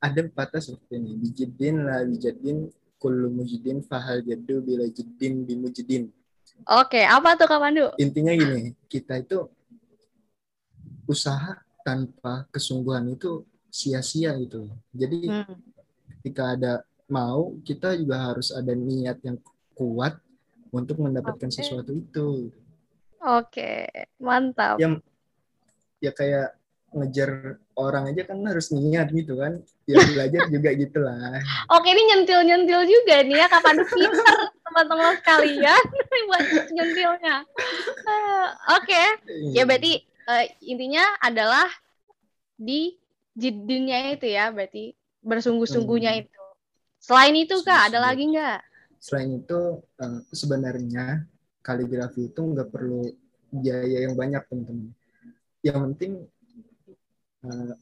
ada 0.00 0.20
pepatah 0.24 0.64
seperti 0.64 0.96
ini 0.96 1.12
bijidin 1.20 1.84
la 1.84 2.00
bijadin 2.08 2.72
kullu 2.96 3.28
mujidin 3.28 3.84
fahal 3.84 4.24
jaddu 4.24 4.64
bila 4.64 4.88
jiddin 4.88 5.44
bimujidin 5.44 6.08
Oke, 6.64 7.04
apa 7.04 7.36
tuh 7.36 7.44
Kak 7.44 7.60
Pandu? 7.60 7.92
intinya 8.00 8.32
gini 8.32 8.72
kita 8.88 9.20
itu 9.20 9.44
usaha 11.04 11.60
tanpa 11.84 12.48
kesungguhan 12.48 13.12
itu 13.12 13.44
sia-sia 13.68 14.32
gitu 14.40 14.72
jadi 14.96 15.28
Hmm. 15.28 15.56
ketika 16.24 16.56
ada 16.56 16.72
mau 17.08 17.56
kita 17.64 17.96
juga 17.96 18.32
harus 18.32 18.52
ada 18.52 18.72
niat 18.76 19.18
yang 19.24 19.40
kuat 19.72 20.20
untuk 20.68 21.00
mendapatkan 21.00 21.48
Oke. 21.48 21.56
sesuatu 21.56 21.92
itu 21.96 22.52
Oke, 23.18 23.90
mantap. 24.22 24.78
Ya, 24.78 24.94
ya 25.98 26.12
kayak 26.14 26.54
ngejar 26.88 27.60
orang 27.76 28.08
aja 28.14 28.24
kan 28.24 28.40
harus 28.48 28.72
niat 28.72 29.12
gitu 29.12 29.36
kan 29.36 29.60
ya 29.84 30.00
belajar 30.16 30.48
juga 30.48 30.70
gitulah 30.72 31.36
Oke, 31.68 31.92
ini 31.92 32.02
nyentil-nyentil 32.14 32.80
juga 32.88 33.20
nih 33.26 33.44
ya 33.44 33.46
Kak 33.50 33.60
Pandu 33.60 33.84
pinter 33.92 34.24
teman-teman 34.64 35.12
sekalian 35.20 35.82
buat 36.28 36.44
nyentilnya. 36.72 37.36
Eh, 38.04 38.46
Oke, 38.76 39.02
ya 39.52 39.64
berarti 39.64 40.00
eh, 40.04 40.44
intinya 40.64 41.04
adalah 41.20 41.68
di 42.56 42.96
jiddinnya 43.32 44.12
itu 44.12 44.28
ya, 44.28 44.52
berarti 44.52 44.92
bersungguh-sungguhnya 45.24 46.12
Hmm. 46.14 46.22
itu. 46.24 46.37
Selain 46.98 47.34
itu 47.34 47.56
Kak, 47.64 47.90
ada 47.92 47.98
lagi 48.02 48.24
nggak? 48.28 48.60
selain 48.98 49.30
itu 49.30 49.78
eh, 50.02 50.20
sebenarnya 50.34 51.22
kaligrafi 51.62 52.34
itu 52.34 52.40
nggak 52.42 52.66
perlu 52.66 53.06
biaya 53.54 54.10
yang 54.10 54.18
banyak 54.18 54.42
teman-teman 54.50 54.90
yang 55.62 55.78
penting 55.86 56.26
eh, 57.46 57.74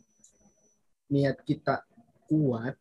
niat 1.08 1.40
kita 1.40 1.88
kuat 2.28 2.76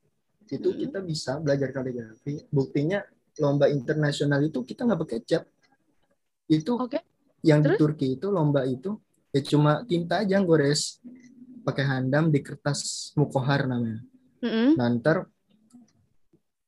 itu 0.52 0.68
Hmm. 0.70 0.78
kita 0.78 1.00
bisa 1.02 1.40
belajar 1.42 1.72
kaligrafi. 1.74 2.44
Buktinya 2.52 3.02
lomba 3.42 3.66
internasional 3.72 4.44
itu 4.44 4.62
kita 4.62 4.86
nggak 4.86 5.02
pakai 5.08 5.20
cat. 5.26 5.44
Itu 6.46 6.78
Oke. 6.78 7.02
yang 7.42 7.64
di 7.64 7.72
Terus? 7.74 7.80
Turki 7.80 8.08
itu 8.20 8.28
lomba 8.30 8.62
itu 8.68 9.00
ya 9.34 9.42
cuma 9.42 9.82
tinta 9.88 10.22
aja 10.22 10.38
yang 10.38 10.46
gores 10.46 11.00
pakai 11.66 11.88
handam 11.88 12.30
di 12.30 12.44
kertas 12.46 13.10
mukohar 13.18 13.66
namanya. 13.66 14.04
Mm-mm. 14.44 14.78
Nah, 14.78 14.88
ntar 15.02 15.26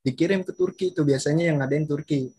dikirim 0.02 0.40
ke 0.46 0.52
Turki 0.54 0.94
itu 0.94 1.02
biasanya 1.02 1.50
yang 1.50 1.58
ngadain 1.60 1.86
Turki. 1.86 2.30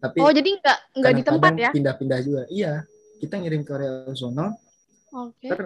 Tapi 0.00 0.18
Oh 0.24 0.32
jadi 0.32 0.48
nggak 0.56 0.78
nggak 0.96 1.12
di 1.12 1.22
tempat 1.22 1.52
ya? 1.54 1.70
Pindah-pindah 1.76 2.18
juga. 2.24 2.42
Iya, 2.48 2.88
kita 3.20 3.36
ngirim 3.36 3.62
ke 3.62 3.72
area 3.76 4.08
sono, 4.16 4.56
Oke. 5.12 5.48
ntar 5.48 5.60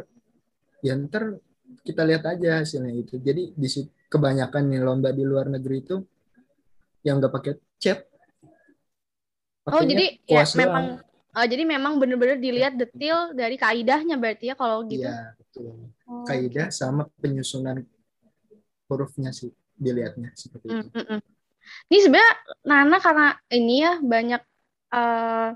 ya 0.82 0.94
ntar 0.98 1.38
kita 1.86 2.02
lihat 2.02 2.26
aja 2.26 2.60
hasilnya 2.60 2.92
itu. 2.92 3.14
Jadi 3.22 3.54
di 3.54 3.68
kebanyakan 4.10 4.62
nih 4.74 4.80
lomba 4.82 5.10
di 5.14 5.22
luar 5.22 5.46
negeri 5.48 5.76
itu 5.80 5.96
yang 7.06 7.22
nggak 7.22 7.32
pakai 7.32 7.52
cat. 7.78 7.98
Oh 9.70 9.80
jadi 9.80 10.18
ya 10.28 10.44
memang 10.60 11.00
oh, 11.32 11.46
jadi 11.46 11.62
memang 11.64 11.96
bener-bener 11.96 12.36
dilihat 12.36 12.76
detail 12.76 13.32
dari 13.32 13.56
kaidahnya 13.56 14.18
berarti 14.20 14.52
ya 14.52 14.54
kalau 14.58 14.84
gitu. 14.84 15.08
Iya, 15.08 15.32
betul. 15.40 15.88
Oh, 16.04 16.20
Kaidah 16.28 16.68
sama 16.68 17.08
penyusunan 17.16 17.80
hurufnya 18.92 19.32
sih 19.32 19.48
dilihatnya 19.78 20.30
seperti 20.34 20.66
itu. 20.70 20.74
Mm, 20.74 20.90
mm, 20.90 21.06
mm. 21.18 21.20
Ini 21.88 21.98
sebenarnya 22.04 22.34
Nana 22.68 22.96
karena 23.00 23.28
ini 23.48 23.74
ya 23.80 23.92
banyak 23.98 24.42
eh, 24.94 25.48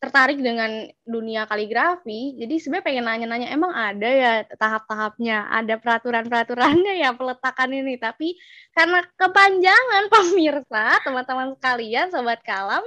tertarik 0.00 0.40
dengan 0.40 0.88
dunia 1.04 1.44
kaligrafi, 1.44 2.32
jadi 2.40 2.56
sebenarnya 2.56 2.86
pengen 2.88 3.04
nanya-nanya 3.04 3.48
emang 3.52 3.68
ada 3.68 4.08
ya 4.08 4.32
tahap-tahapnya, 4.56 5.52
ada 5.52 5.76
peraturan-peraturannya 5.76 7.04
ya 7.04 7.12
peletakan 7.12 7.68
ini, 7.76 8.00
tapi 8.00 8.32
karena 8.72 9.04
kepanjangan 9.20 10.08
pemirsa, 10.12 11.04
teman-teman 11.04 11.52
sekalian, 11.52 12.08
sobat 12.08 12.40
kalam, 12.40 12.80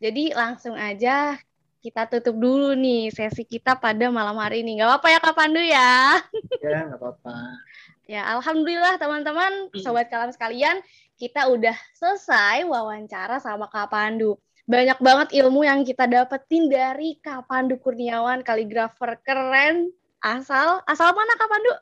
jadi 0.00 0.32
langsung 0.32 0.72
aja 0.72 1.36
kita 1.84 2.08
tutup 2.08 2.40
dulu 2.40 2.72
nih 2.72 3.12
sesi 3.12 3.44
kita 3.44 3.76
pada 3.76 4.08
malam 4.08 4.40
hari 4.40 4.64
ini. 4.64 4.80
Gak 4.80 4.88
apa-apa 4.88 5.08
ya 5.12 5.18
Kak 5.20 5.36
Pandu 5.36 5.60
ya? 5.60 6.16
Ya, 6.64 6.88
nggak 6.88 6.96
apa-apa. 6.96 7.60
Ya, 8.04 8.20
alhamdulillah 8.36 9.00
teman-teman, 9.00 9.72
sobat 9.80 10.12
kalam 10.12 10.28
sekalian, 10.28 10.84
kita 11.16 11.48
udah 11.48 11.72
selesai 11.96 12.68
wawancara 12.68 13.40
sama 13.40 13.64
Kak 13.72 13.88
Pandu. 13.88 14.36
Banyak 14.68 15.00
banget 15.00 15.28
ilmu 15.40 15.64
yang 15.64 15.80
kita 15.88 16.04
dapetin 16.04 16.68
dari 16.68 17.16
Kak 17.24 17.48
Pandu 17.48 17.80
Kurniawan, 17.80 18.44
kaligrafer 18.44 19.16
keren. 19.24 19.88
Asal, 20.20 20.84
asal 20.84 21.16
mana 21.16 21.32
Kak 21.36 21.48
Pandu? 21.48 21.72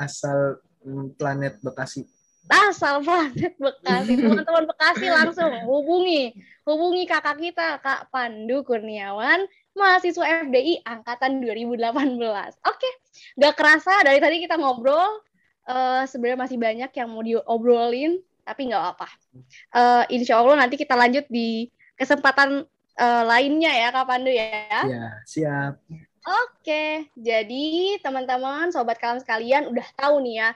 Asal 0.00 0.38
mm, 0.80 1.20
planet 1.20 1.60
Bekasi. 1.60 2.08
Asal 2.48 3.04
planet 3.04 3.54
Bekasi. 3.60 4.12
Teman-teman 4.24 4.64
Bekasi 4.64 5.06
langsung 5.12 5.52
hubungi. 5.68 6.32
Hubungi 6.64 7.08
kakak 7.08 7.40
kita, 7.40 7.80
Kak 7.80 8.12
Pandu 8.12 8.60
Kurniawan, 8.64 9.48
mahasiswa 9.72 10.44
FDI 10.44 10.84
angkatan 10.84 11.40
2018. 11.40 12.20
Oke, 12.64 12.90
gak 13.40 13.54
kerasa 13.56 14.04
dari 14.04 14.20
tadi 14.20 14.44
kita 14.44 14.60
ngobrol, 14.60 15.24
eh, 15.64 16.04
sebenarnya 16.04 16.40
masih 16.44 16.58
banyak 16.60 16.90
yang 16.92 17.08
mau 17.08 17.24
diobrolin, 17.24 18.20
tapi 18.44 18.68
nggak 18.68 18.80
apa-apa. 18.84 19.08
Eh, 19.76 20.04
insya 20.20 20.40
Allah 20.40 20.60
nanti 20.60 20.76
kita 20.76 20.92
lanjut 20.92 21.24
di 21.28 21.72
kesempatan 21.96 22.64
eh, 22.98 23.24
lainnya 23.24 23.72
ya, 23.72 23.88
Kak 23.88 24.04
Pandu 24.04 24.28
ya. 24.28 24.80
Ya, 24.84 25.06
siap. 25.24 25.80
Oke, 26.28 27.08
jadi 27.16 27.96
teman-teman, 28.04 28.68
sobat 28.68 29.00
kalam 29.00 29.16
sekalian 29.16 29.72
udah 29.72 29.88
tahu 29.96 30.20
nih 30.20 30.44
ya, 30.44 30.50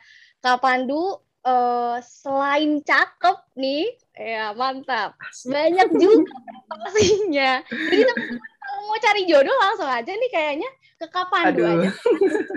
Kak 0.44 0.60
Pandu 0.60 1.22
eh, 1.42 1.96
selain 2.02 2.80
cakep 2.82 3.38
nih, 3.58 3.90
ya 4.14 4.54
mantap, 4.54 5.18
banyak 5.46 5.88
juga 5.98 6.30
prestasinya. 6.70 7.50
Jadi 7.66 8.02
teman-teman 8.06 8.48
kalau 8.62 8.80
mau 8.88 8.98
cari 8.98 9.22
jodoh 9.28 9.56
langsung 9.58 9.90
aja 9.90 10.12
nih 10.12 10.30
kayaknya 10.32 10.70
ke 11.02 11.06
Aduh. 11.50 11.66
aja. 11.66 11.90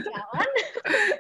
Jalan. 0.06 0.50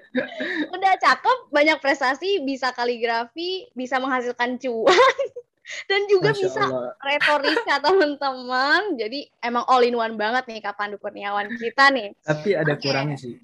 udah 0.77 0.93
cakep, 1.01 1.37
banyak 1.49 1.77
prestasi, 1.81 2.45
bisa 2.45 2.69
kaligrafi, 2.69 3.65
bisa 3.73 3.97
menghasilkan 3.97 4.61
cuan, 4.61 5.17
dan 5.89 6.05
juga 6.05 6.29
Masya 6.31 6.41
bisa 6.45 6.63
Allah. 6.69 6.93
retorika 7.01 7.75
teman-teman. 7.81 8.81
Jadi 8.99 9.25
emang 9.41 9.65
all 9.65 9.81
in 9.81 9.97
one 9.97 10.15
banget 10.15 10.45
nih 10.45 10.61
Kak 10.61 10.77
Pandu 10.77 11.01
Kurniawan 11.01 11.49
kita 11.57 11.89
nih. 11.89 12.13
Tapi 12.21 12.49
ada 12.53 12.77
Oke. 12.77 12.85
kurangnya 12.85 13.17
sih. 13.17 13.41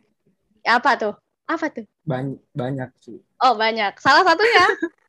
Apa 0.61 0.93
tuh? 0.99 1.13
Apa 1.49 1.73
tuh? 1.73 1.85
Banyak, 2.05 2.37
banyak 2.53 2.89
sih. 3.01 3.17
Oh 3.41 3.53
banyak. 3.57 3.97
Salah 3.97 4.21
satunya, 4.21 4.65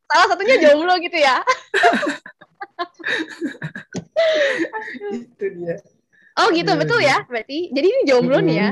salah 0.09 0.27
satunya 0.33 0.57
jomblo 0.61 0.97
gitu 1.05 1.19
ya. 1.21 1.45
Itu 5.13 5.45
dia. 5.61 5.77
Oh 6.41 6.49
gitu, 6.49 6.73
Aduh. 6.73 6.81
betul 6.81 7.01
ya 7.05 7.21
berarti. 7.29 7.69
Jadi 7.77 7.87
ini 7.93 8.03
jomblo 8.09 8.41
nih 8.41 8.57
ya. 8.57 8.71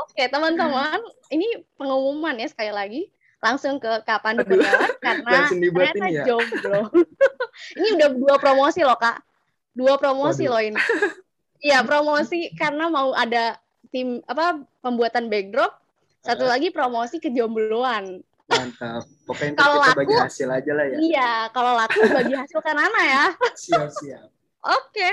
Oke 0.00 0.24
teman-teman, 0.32 1.04
ini 1.28 1.60
pengumuman 1.76 2.40
ya 2.40 2.48
sekali 2.48 2.72
lagi. 2.72 3.02
Langsung 3.44 3.76
ke 3.76 4.00
Aduh. 4.00 4.40
Kurniawan 4.40 4.92
karena 5.04 5.38
ternyata 5.52 5.96
ini 6.00 6.16
ya. 6.16 6.24
jomblo. 6.24 6.88
ini 7.78 7.88
udah 8.00 8.08
dua 8.08 8.36
promosi 8.40 8.80
loh 8.80 8.96
Kak. 8.96 9.20
Dua 9.76 10.00
promosi 10.00 10.48
Waduh. 10.48 10.52
loh 10.56 10.62
ini. 10.64 10.80
Iya 11.60 11.84
promosi 11.84 12.52
karena 12.56 12.88
mau 12.88 13.12
ada 13.12 13.60
tim 13.92 14.24
apa 14.24 14.64
pembuatan 14.80 15.28
backdrop. 15.28 15.76
Satu 16.24 16.48
lagi 16.48 16.72
promosi 16.72 17.20
kejombloan. 17.20 18.24
Mantap. 18.44 19.02
Pokoknya 19.24 19.52
Kalau 19.56 19.80
kita 19.80 19.96
bagi 19.96 20.14
laku- 20.14 20.24
hasil 20.28 20.48
aja 20.52 20.72
lah 20.76 20.86
ya. 20.86 20.96
Iya, 21.00 21.32
kalau 21.56 21.72
laku 21.74 22.00
bagi 22.12 22.34
hasil 22.36 22.58
kan 22.60 22.76
Nana 22.76 23.02
ya. 23.02 23.24
Siap, 23.56 23.88
siap. 23.90 24.28
Oke, 24.64 25.08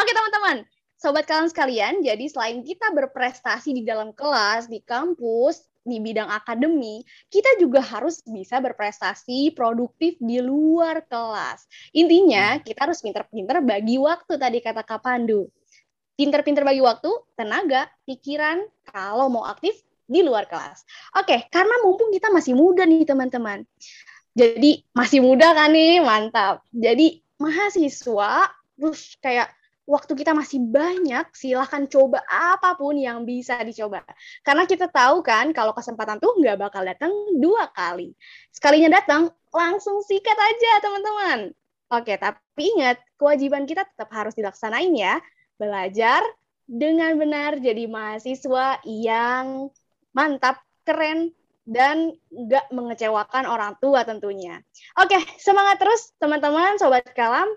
oke 0.00 0.10
teman-teman, 0.12 0.56
sobat 0.96 1.24
kalian 1.28 1.48
sekalian. 1.52 1.94
Jadi 2.00 2.24
selain 2.28 2.64
kita 2.64 2.92
berprestasi 2.92 3.76
di 3.76 3.82
dalam 3.84 4.12
kelas, 4.16 4.68
di 4.68 4.80
kampus, 4.80 5.64
di 5.84 6.00
bidang 6.00 6.32
akademi, 6.32 7.04
kita 7.28 7.60
juga 7.60 7.84
harus 7.84 8.24
bisa 8.24 8.56
berprestasi 8.64 9.52
produktif 9.52 10.16
di 10.16 10.40
luar 10.40 11.04
kelas. 11.04 11.68
Intinya 11.92 12.56
kita 12.64 12.88
harus 12.88 13.04
pinter-pinter 13.04 13.60
bagi 13.60 14.00
waktu 14.00 14.40
tadi 14.40 14.64
kata 14.64 14.80
Kak 14.80 15.04
Pandu. 15.04 15.52
Pinter-pinter 16.16 16.64
bagi 16.64 16.80
waktu, 16.80 17.10
tenaga, 17.36 17.90
pikiran, 18.08 18.64
kalau 18.88 19.28
mau 19.28 19.44
aktif 19.44 19.76
di 20.04 20.20
luar 20.20 20.44
kelas. 20.48 20.84
Oke, 21.16 21.48
karena 21.48 21.80
mumpung 21.84 22.12
kita 22.12 22.28
masih 22.28 22.52
muda 22.52 22.84
nih 22.84 23.04
teman-teman. 23.08 23.64
Jadi 24.34 24.82
masih 24.92 25.22
muda 25.22 25.54
kan 25.54 25.70
nih, 25.70 26.02
mantap. 26.02 26.66
Jadi 26.74 27.22
mahasiswa 27.38 28.50
terus 28.74 29.14
kayak 29.22 29.54
waktu 29.84 30.12
kita 30.16 30.32
masih 30.32 30.64
banyak, 30.64 31.28
silahkan 31.36 31.84
coba 31.86 32.24
apa 32.26 32.74
pun 32.74 32.96
yang 32.96 33.22
bisa 33.28 33.60
dicoba. 33.62 34.02
Karena 34.40 34.64
kita 34.64 34.88
tahu 34.88 35.20
kan 35.20 35.52
kalau 35.52 35.76
kesempatan 35.76 36.18
tuh 36.18 36.34
nggak 36.40 36.56
bakal 36.56 36.82
datang 36.82 37.12
dua 37.36 37.68
kali. 37.70 38.16
Sekalinya 38.50 39.00
datang, 39.00 39.30
langsung 39.52 40.00
sikat 40.02 40.36
aja 40.36 40.72
teman-teman. 40.82 41.38
Oke, 41.92 42.16
tapi 42.16 42.74
ingat, 42.74 42.98
kewajiban 43.20 43.68
kita 43.68 43.84
tetap 43.86 44.08
harus 44.10 44.34
dilaksanain 44.34 44.90
ya. 44.96 45.20
Belajar 45.60 46.24
dengan 46.64 47.14
benar 47.20 47.60
jadi 47.60 47.84
mahasiswa 47.86 48.80
yang 48.88 49.68
mantap, 50.14 50.62
keren, 50.86 51.34
dan 51.64 52.12
nggak 52.28 52.70
mengecewakan 52.70 53.44
orang 53.48 53.74
tua 53.80 54.04
tentunya. 54.04 54.60
Oke, 55.00 55.16
semangat 55.40 55.80
terus 55.80 56.12
teman-teman, 56.20 56.76
sobat 56.78 57.04
kalam. 57.12 57.48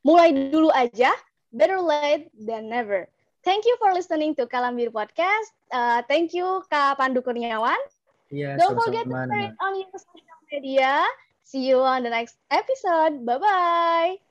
Mulai 0.00 0.32
dulu 0.48 0.72
aja, 0.72 1.12
better 1.52 1.78
late 1.82 2.32
than 2.34 2.72
never. 2.72 3.06
Thank 3.40 3.64
you 3.64 3.76
for 3.80 3.92
listening 3.92 4.36
to 4.36 4.44
Kalambir 4.48 4.92
Podcast. 4.92 5.52
Uh, 5.72 6.04
thank 6.08 6.36
you 6.36 6.64
Kak 6.68 7.00
Pandu 7.00 7.24
Kurniawan. 7.24 7.78
Iya, 8.30 8.60
Don't 8.60 8.78
forget 8.78 9.08
to 9.08 9.16
share 9.26 9.50
it 9.50 9.56
on 9.58 9.72
your 9.74 9.90
social 9.96 10.40
media. 10.52 11.02
See 11.42 11.66
you 11.66 11.82
on 11.82 12.06
the 12.06 12.12
next 12.12 12.38
episode. 12.52 13.26
Bye-bye. 13.26 14.29